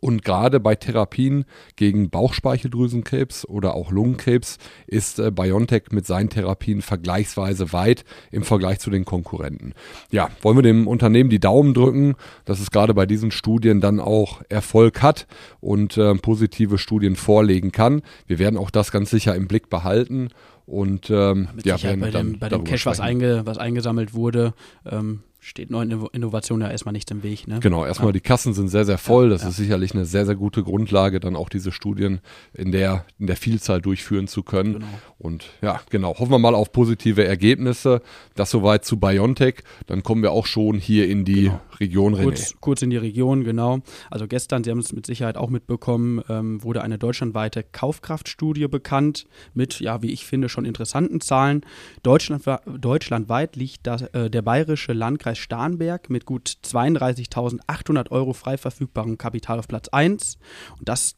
Und 0.00 0.24
gerade 0.24 0.60
bei 0.60 0.74
Therapien 0.74 1.44
gegen 1.76 2.10
Bauchspeicheldrüsenkrebs 2.10 3.44
oder 3.46 3.74
auch 3.74 3.90
Lungenkrebs 3.90 4.58
ist 4.86 5.18
äh, 5.18 5.30
BioNTech 5.30 5.84
mit 5.90 6.06
seinen 6.06 6.30
Therapien 6.30 6.82
vergleichsweise 6.82 7.72
weit 7.72 8.04
im 8.30 8.42
Vergleich 8.42 8.78
zu 8.78 8.90
den 8.90 9.04
Konkurrenten. 9.04 9.74
Ja, 10.10 10.30
wollen 10.40 10.56
wir 10.56 10.62
dem 10.62 10.88
Unternehmen 10.88 11.30
die 11.30 11.40
Daumen 11.40 11.74
drücken, 11.74 12.14
dass 12.44 12.60
es 12.60 12.70
gerade 12.70 12.94
bei 12.94 13.06
diesen 13.06 13.30
Studien 13.30 13.80
dann 13.80 14.00
auch 14.00 14.42
Erfolg 14.48 15.02
hat 15.02 15.26
und 15.60 15.96
äh, 15.96 16.14
positive 16.14 16.78
Studien 16.78 17.16
vorlegen 17.16 17.72
kann. 17.72 18.02
Wir 18.26 18.38
werden 18.38 18.56
auch 18.56 18.70
das 18.70 18.92
ganz 18.92 19.10
sicher 19.10 19.34
im 19.34 19.48
Blick 19.48 19.68
behalten 19.68 20.30
und 20.66 21.10
ähm, 21.10 21.48
ja, 21.64 21.76
bei 21.76 22.10
dem, 22.10 22.38
bei 22.38 22.48
dem 22.48 22.64
Cash, 22.64 22.86
was, 22.86 23.00
einge, 23.00 23.44
was, 23.46 23.58
eingesammelt 23.58 24.14
wurde, 24.14 24.54
ähm, 24.90 25.22
steht 25.44 25.70
neuen 25.70 25.90
Innovation 26.12 26.60
ja 26.60 26.70
erstmal 26.70 26.92
nichts 26.92 27.10
im 27.10 27.24
Weg. 27.24 27.48
Ne? 27.48 27.58
Genau, 27.58 27.84
erstmal 27.84 28.10
ja. 28.10 28.12
die 28.12 28.20
Kassen 28.20 28.54
sind 28.54 28.68
sehr, 28.68 28.84
sehr 28.84 28.96
voll. 28.96 29.28
Das 29.28 29.42
ja, 29.42 29.48
ist 29.48 29.56
sicherlich 29.56 29.92
eine 29.92 30.04
sehr, 30.04 30.24
sehr 30.24 30.36
gute 30.36 30.62
Grundlage, 30.62 31.18
dann 31.18 31.34
auch 31.34 31.48
diese 31.48 31.72
Studien 31.72 32.20
in 32.54 32.70
der, 32.70 33.04
in 33.18 33.26
der 33.26 33.36
Vielzahl 33.36 33.82
durchführen 33.82 34.28
zu 34.28 34.44
können. 34.44 34.74
Genau. 34.74 34.86
Und 35.18 35.46
ja, 35.60 35.80
genau, 35.90 36.16
hoffen 36.16 36.30
wir 36.30 36.38
mal 36.38 36.54
auf 36.54 36.72
positive 36.72 37.24
Ergebnisse. 37.24 38.02
Das 38.36 38.50
soweit 38.50 38.84
zu 38.84 39.00
BioNTech. 39.00 39.64
Dann 39.86 40.04
kommen 40.04 40.22
wir 40.22 40.30
auch 40.30 40.46
schon 40.46 40.78
hier 40.78 41.08
in 41.08 41.24
die 41.24 41.44
genau. 41.44 41.60
Region, 41.80 42.14
René. 42.14 42.22
Kurz, 42.22 42.54
kurz, 42.60 42.82
in 42.82 42.90
die 42.90 42.96
Region, 42.96 43.42
genau. 43.42 43.80
Also 44.10 44.28
gestern, 44.28 44.62
Sie 44.62 44.70
haben 44.70 44.78
es 44.78 44.92
mit 44.92 45.06
Sicherheit 45.06 45.36
auch 45.36 45.50
mitbekommen, 45.50 46.22
ähm, 46.28 46.62
wurde 46.62 46.82
eine 46.82 46.98
deutschlandweite 46.98 47.64
Kaufkraftstudie 47.64 48.68
bekannt 48.68 49.26
mit, 49.54 49.80
ja, 49.80 50.02
wie 50.02 50.12
ich 50.12 50.24
finde, 50.24 50.48
schon 50.48 50.64
interessanten 50.64 51.20
Zahlen. 51.20 51.62
Deutschland, 52.04 52.44
deutschlandweit 52.78 53.56
liegt 53.56 53.88
das, 53.88 54.02
äh, 54.02 54.30
der 54.30 54.42
bayerische 54.42 54.92
Landkreis 54.92 55.31
Landkreis 55.32 55.38
Starnberg 55.38 56.10
mit 56.10 56.26
gut 56.26 56.56
32.800 56.64 58.10
Euro 58.10 58.32
frei 58.32 58.56
verfügbarem 58.58 59.18
Kapital 59.18 59.58
auf 59.58 59.68
Platz 59.68 59.88
1 59.88 60.38
und 60.78 60.88
das 60.88 61.16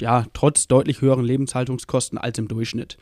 ja 0.00 0.26
trotz 0.32 0.66
deutlich 0.66 1.00
höheren 1.00 1.24
Lebenshaltungskosten 1.24 2.18
als 2.18 2.38
im 2.38 2.48
Durchschnitt. 2.48 2.98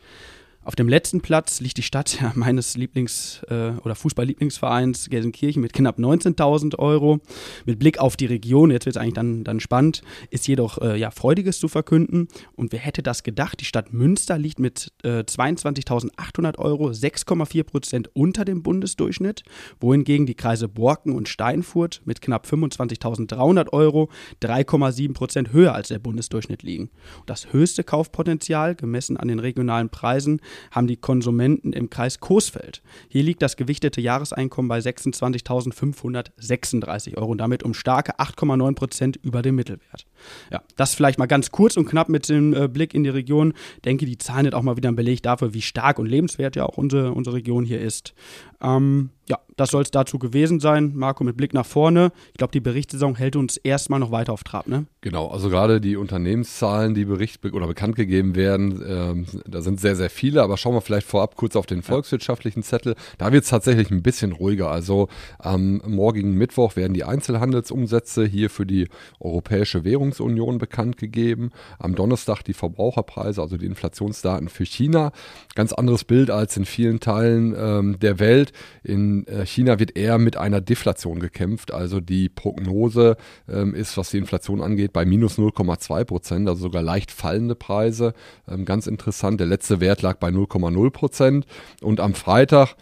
Auf 0.63 0.75
dem 0.75 0.87
letzten 0.87 1.21
Platz 1.21 1.59
liegt 1.59 1.77
die 1.77 1.81
Stadt 1.81 2.19
meines 2.35 2.77
Lieblings- 2.77 3.43
äh, 3.49 3.79
oder 3.79 3.95
Fußball-Lieblingsvereins 3.95 5.09
Gelsenkirchen 5.09 5.59
mit 5.59 5.73
knapp 5.73 5.97
19.000 5.97 6.77
Euro. 6.77 7.19
Mit 7.65 7.79
Blick 7.79 7.97
auf 7.97 8.15
die 8.15 8.27
Region, 8.27 8.69
jetzt 8.69 8.85
wird 8.85 8.95
es 8.95 9.01
eigentlich 9.01 9.15
dann, 9.15 9.43
dann 9.43 9.59
spannend, 9.59 10.03
ist 10.29 10.47
jedoch 10.47 10.77
äh, 10.77 10.99
ja, 10.99 11.09
Freudiges 11.09 11.59
zu 11.59 11.67
verkünden. 11.67 12.27
Und 12.55 12.73
wer 12.73 12.79
hätte 12.79 13.01
das 13.01 13.23
gedacht? 13.23 13.59
Die 13.59 13.65
Stadt 13.65 13.91
Münster 13.91 14.37
liegt 14.37 14.59
mit 14.59 14.93
äh, 15.01 15.21
22.800 15.21 16.59
Euro 16.59 16.89
6,4 16.89 17.63
Prozent 17.63 18.09
unter 18.13 18.45
dem 18.45 18.61
Bundesdurchschnitt, 18.61 19.41
wohingegen 19.79 20.27
die 20.27 20.35
Kreise 20.35 20.67
Borken 20.67 21.15
und 21.15 21.27
Steinfurt 21.27 22.03
mit 22.05 22.21
knapp 22.21 22.45
25.300 22.45 23.73
Euro 23.73 24.11
3,7 24.43 25.13
Prozent 25.13 25.53
höher 25.53 25.73
als 25.73 25.87
der 25.87 25.97
Bundesdurchschnitt 25.97 26.61
liegen. 26.61 26.91
Das 27.25 27.51
höchste 27.51 27.83
Kaufpotenzial, 27.83 28.75
gemessen 28.75 29.17
an 29.17 29.27
den 29.27 29.39
regionalen 29.39 29.89
Preisen, 29.89 30.39
haben 30.71 30.87
die 30.87 30.97
Konsumenten 30.97 31.71
im 31.73 31.89
Kreis 31.89 32.19
Coesfeld. 32.19 32.83
Hier 33.07 33.23
liegt 33.23 33.41
das 33.41 33.57
gewichtete 33.57 34.01
Jahreseinkommen 34.01 34.69
bei 34.69 34.77
26.536 34.79 37.17
Euro 37.17 37.31
und 37.31 37.39
damit 37.39 37.63
um 37.63 37.73
starke 37.73 38.19
8,9 38.19 38.75
Prozent 38.75 39.17
über 39.17 39.41
dem 39.41 39.55
Mittelwert. 39.55 40.05
Ja, 40.51 40.61
das 40.75 40.93
vielleicht 40.93 41.19
mal 41.19 41.25
ganz 41.25 41.51
kurz 41.51 41.77
und 41.77 41.85
knapp 41.85 42.09
mit 42.09 42.29
dem 42.29 42.53
äh, 42.53 42.67
Blick 42.67 42.93
in 42.93 43.03
die 43.03 43.09
Region. 43.09 43.53
Ich 43.75 43.81
denke, 43.81 44.05
die 44.05 44.17
Zahlen 44.17 44.45
sind 44.45 44.55
auch 44.55 44.61
mal 44.61 44.77
wieder 44.77 44.89
ein 44.89 44.95
Beleg 44.95 45.23
dafür, 45.23 45.53
wie 45.53 45.61
stark 45.61 45.99
und 45.99 46.07
lebenswert 46.07 46.55
ja 46.55 46.65
auch 46.65 46.77
unsere, 46.77 47.11
unsere 47.11 47.35
Region 47.37 47.65
hier 47.65 47.81
ist. 47.81 48.13
Ähm, 48.61 49.09
ja, 49.29 49.39
das 49.55 49.71
soll 49.71 49.83
es 49.83 49.91
dazu 49.91 50.19
gewesen 50.19 50.59
sein. 50.59 50.91
Marco, 50.93 51.23
mit 51.23 51.37
Blick 51.37 51.53
nach 51.53 51.65
vorne. 51.65 52.11
Ich 52.33 52.37
glaube, 52.37 52.51
die 52.51 52.59
Berichtssaison 52.59 53.15
hält 53.15 53.37
uns 53.37 53.55
erstmal 53.55 53.99
noch 53.99 54.11
weiter 54.11 54.33
auf 54.33 54.43
Trab, 54.43 54.67
ne? 54.67 54.87
Genau, 54.99 55.29
also 55.29 55.49
gerade 55.49 55.79
die 55.79 55.95
Unternehmenszahlen, 55.95 56.93
die 56.93 57.05
bericht 57.05 57.43
oder 57.45 57.65
bekannt 57.65 57.95
gegeben 57.95 58.35
werden, 58.35 58.83
ähm, 58.85 59.25
da 59.47 59.61
sind 59.61 59.79
sehr, 59.79 59.95
sehr 59.95 60.09
viele, 60.09 60.43
aber 60.43 60.57
schauen 60.57 60.73
wir 60.73 60.81
vielleicht 60.81 61.07
vorab 61.07 61.37
kurz 61.37 61.55
auf 61.55 61.65
den 61.65 61.81
volkswirtschaftlichen 61.81 62.61
Zettel. 62.61 62.95
Da 63.17 63.31
wird 63.31 63.45
es 63.45 63.49
tatsächlich 63.49 63.89
ein 63.89 64.03
bisschen 64.03 64.33
ruhiger. 64.33 64.69
Also 64.69 65.07
am 65.39 65.81
morgigen 65.87 66.33
Mittwoch 66.33 66.75
werden 66.75 66.93
die 66.93 67.05
Einzelhandelsumsätze 67.05 68.25
hier 68.25 68.49
für 68.49 68.65
die 68.65 68.89
Europäische 69.19 69.85
Währungsunion 70.11 70.57
bekannt 70.57 70.97
gegeben. 70.97 71.51
Am 71.79 71.95
Donnerstag 71.95 72.43
die 72.43 72.53
Verbraucherpreise, 72.53 73.41
also 73.41 73.57
die 73.57 73.65
Inflationsdaten 73.65 74.49
für 74.49 74.65
China. 74.65 75.11
Ganz 75.55 75.73
anderes 75.73 76.03
Bild 76.03 76.29
als 76.29 76.57
in 76.57 76.65
vielen 76.65 76.99
Teilen 76.99 77.55
ähm, 77.57 77.99
der 77.99 78.19
Welt. 78.19 78.51
In 78.83 79.25
äh, 79.27 79.45
China 79.45 79.79
wird 79.79 79.95
eher 79.95 80.17
mit 80.17 80.37
einer 80.37 80.61
Deflation 80.61 81.19
gekämpft. 81.19 81.71
Also 81.73 81.99
die 81.99 82.29
Prognose 82.29 83.15
ähm, 83.47 83.73
ist, 83.73 83.97
was 83.97 84.11
die 84.11 84.17
Inflation 84.17 84.61
angeht, 84.61 84.93
bei 84.93 85.05
minus 85.05 85.37
0,2 85.37 86.03
Prozent, 86.03 86.49
also 86.49 86.61
sogar 86.61 86.81
leicht 86.81 87.11
fallende 87.11 87.55
Preise. 87.55 88.13
Ähm, 88.47 88.65
ganz 88.65 88.87
interessant. 88.87 89.39
Der 89.39 89.47
letzte 89.47 89.79
Wert 89.79 90.01
lag 90.01 90.17
bei 90.17 90.29
0,0 90.29 90.89
Prozent. 90.91 91.45
Und 91.81 91.99
am 91.99 92.13
Freitag 92.13 92.75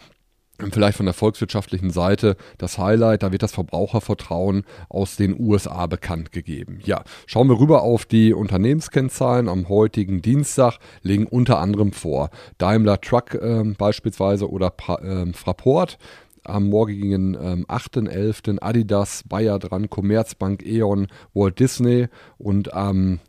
vielleicht 0.71 0.97
von 0.97 1.05
der 1.05 1.13
volkswirtschaftlichen 1.13 1.91
Seite 1.91 2.35
das 2.57 2.77
Highlight, 2.77 3.23
da 3.23 3.31
wird 3.31 3.43
das 3.43 3.51
Verbrauchervertrauen 3.51 4.63
aus 4.89 5.15
den 5.15 5.39
USA 5.39 5.87
bekannt 5.87 6.31
gegeben. 6.31 6.79
Ja, 6.83 7.03
schauen 7.25 7.49
wir 7.49 7.59
rüber 7.59 7.81
auf 7.81 8.05
die 8.05 8.33
Unternehmenskennzahlen 8.33 9.49
am 9.49 9.69
heutigen 9.69 10.21
Dienstag, 10.21 10.79
legen 11.01 11.25
unter 11.25 11.59
anderem 11.59 11.91
vor 11.91 12.29
Daimler 12.57 13.01
Truck 13.01 13.35
äh, 13.35 13.63
beispielsweise 13.77 14.49
oder 14.49 14.69
pra 14.69 14.95
äh, 14.99 15.33
Fraport 15.33 15.97
am 16.43 16.69
morgigen 16.69 17.35
ähm, 17.35 17.65
8.11. 17.67 18.59
Adidas, 18.61 19.23
Bayer 19.27 19.59
dran, 19.59 19.89
Commerzbank, 19.89 20.65
E.ON, 20.65 21.07
Walt 21.33 21.59
Disney 21.59 22.07
und 22.37 22.73
am 22.73 23.19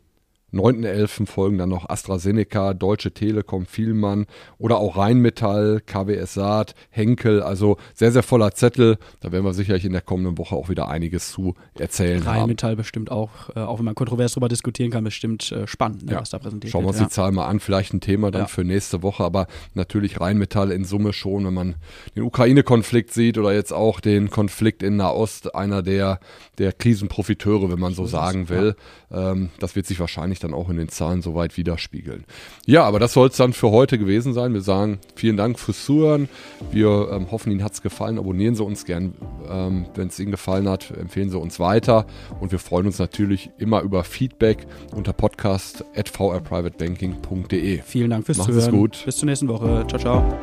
9.11. 0.53 1.27
folgen 1.27 1.57
dann 1.57 1.69
noch 1.69 1.89
AstraZeneca, 1.89 2.73
Deutsche 2.73 3.11
Telekom, 3.11 3.65
Vielmann 3.65 4.25
oder 4.57 4.77
auch 4.77 4.97
Rheinmetall, 4.97 5.81
KWS 5.85 6.33
Saat, 6.33 6.75
Henkel. 6.89 7.41
Also 7.41 7.77
sehr, 7.93 8.11
sehr 8.11 8.23
voller 8.23 8.51
Zettel. 8.51 8.97
Da 9.21 9.31
werden 9.31 9.45
wir 9.45 9.53
sicherlich 9.53 9.85
in 9.85 9.93
der 9.93 10.01
kommenden 10.01 10.37
Woche 10.37 10.55
auch 10.55 10.67
wieder 10.67 10.89
einiges 10.89 11.31
zu 11.31 11.55
erzählen 11.79 12.21
Rheinmetall 12.21 12.71
haben. 12.71 12.77
bestimmt 12.77 13.11
auch, 13.11 13.55
äh, 13.55 13.59
auch 13.59 13.79
wenn 13.79 13.85
man 13.85 13.95
kontrovers 13.95 14.33
darüber 14.33 14.49
diskutieren 14.49 14.91
kann, 14.91 15.05
bestimmt 15.05 15.51
äh, 15.51 15.67
spannend, 15.67 16.05
ne, 16.05 16.13
ja. 16.13 16.21
was 16.21 16.31
da 16.31 16.39
präsentiert 16.39 16.71
Schauen 16.71 16.83
wir 16.83 16.89
uns 16.89 16.99
ja. 16.99 17.05
die 17.05 17.11
Zahl 17.11 17.31
mal 17.31 17.47
an. 17.47 17.61
Vielleicht 17.61 17.93
ein 17.93 18.01
Thema 18.01 18.29
dann 18.31 18.41
ja. 18.41 18.47
für 18.47 18.65
nächste 18.65 19.03
Woche. 19.03 19.23
Aber 19.23 19.47
natürlich 19.73 20.19
Rheinmetall 20.19 20.71
in 20.71 20.83
Summe 20.83 21.13
schon, 21.13 21.45
wenn 21.45 21.53
man 21.53 21.75
den 22.15 22.23
Ukraine-Konflikt 22.23 23.13
sieht 23.13 23.37
oder 23.37 23.53
jetzt 23.53 23.71
auch 23.71 24.01
den 24.01 24.29
Konflikt 24.29 24.83
in 24.83 24.97
Nahost, 24.97 25.55
einer 25.55 25.81
der, 25.81 26.19
der 26.57 26.73
Krisenprofiteure, 26.73 27.71
wenn 27.71 27.79
man 27.79 27.93
so 27.93 28.05
sagen 28.05 28.49
will. 28.49 28.75
Ähm, 29.11 29.49
das 29.59 29.75
wird 29.75 29.85
sich 29.85 29.99
wahrscheinlich 29.99 30.40
dann 30.43 30.53
auch 30.53 30.69
in 30.69 30.77
den 30.77 30.89
Zahlen 30.89 31.21
soweit 31.21 31.57
widerspiegeln. 31.57 32.25
Ja, 32.65 32.83
aber 32.83 32.99
das 32.99 33.13
soll 33.13 33.29
es 33.29 33.37
dann 33.37 33.53
für 33.53 33.71
heute 33.71 33.97
gewesen 33.97 34.33
sein. 34.33 34.53
Wir 34.53 34.61
sagen 34.61 34.99
vielen 35.15 35.37
Dank 35.37 35.59
fürs 35.59 35.85
Zuhören. 35.85 36.29
Wir 36.71 37.09
ähm, 37.11 37.31
hoffen, 37.31 37.51
Ihnen 37.51 37.63
hat 37.63 37.73
es 37.73 37.81
gefallen. 37.81 38.17
Abonnieren 38.17 38.55
Sie 38.55 38.63
uns 38.63 38.85
gern, 38.85 39.13
ähm, 39.49 39.85
wenn 39.95 40.07
es 40.07 40.19
Ihnen 40.19 40.31
gefallen 40.31 40.67
hat. 40.67 40.91
Empfehlen 40.91 41.29
Sie 41.29 41.39
uns 41.39 41.59
weiter. 41.59 42.05
Und 42.39 42.51
wir 42.51 42.59
freuen 42.59 42.85
uns 42.87 42.99
natürlich 42.99 43.49
immer 43.57 43.81
über 43.81 44.03
Feedback 44.03 44.65
unter 44.95 45.13
podcast 45.13 45.85
at 45.95 46.09
vrprivatebanking.de. 46.09 47.81
Vielen 47.85 48.09
Dank 48.09 48.25
fürs 48.25 48.39
Machen 48.39 48.53
Zuhören. 48.53 48.71
gut. 48.71 49.01
Bis 49.05 49.17
zur 49.17 49.27
nächsten 49.27 49.47
Woche. 49.47 49.85
Ciao, 49.87 49.99
ciao. 49.99 50.39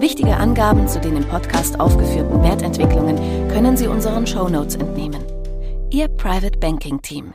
Wichtige 0.00 0.36
Angaben 0.36 0.86
zu 0.86 1.00
den 1.00 1.16
im 1.16 1.24
Podcast 1.24 1.80
aufgeführten 1.80 2.40
Wertentwicklungen 2.42 3.16
können 3.48 3.76
Sie 3.76 3.88
unseren 3.88 4.26
Shownotes 4.28 4.76
entnehmen. 4.76 5.20
Ihr 5.90 6.06
Private 6.06 6.58
Banking 6.58 7.02
Team. 7.02 7.34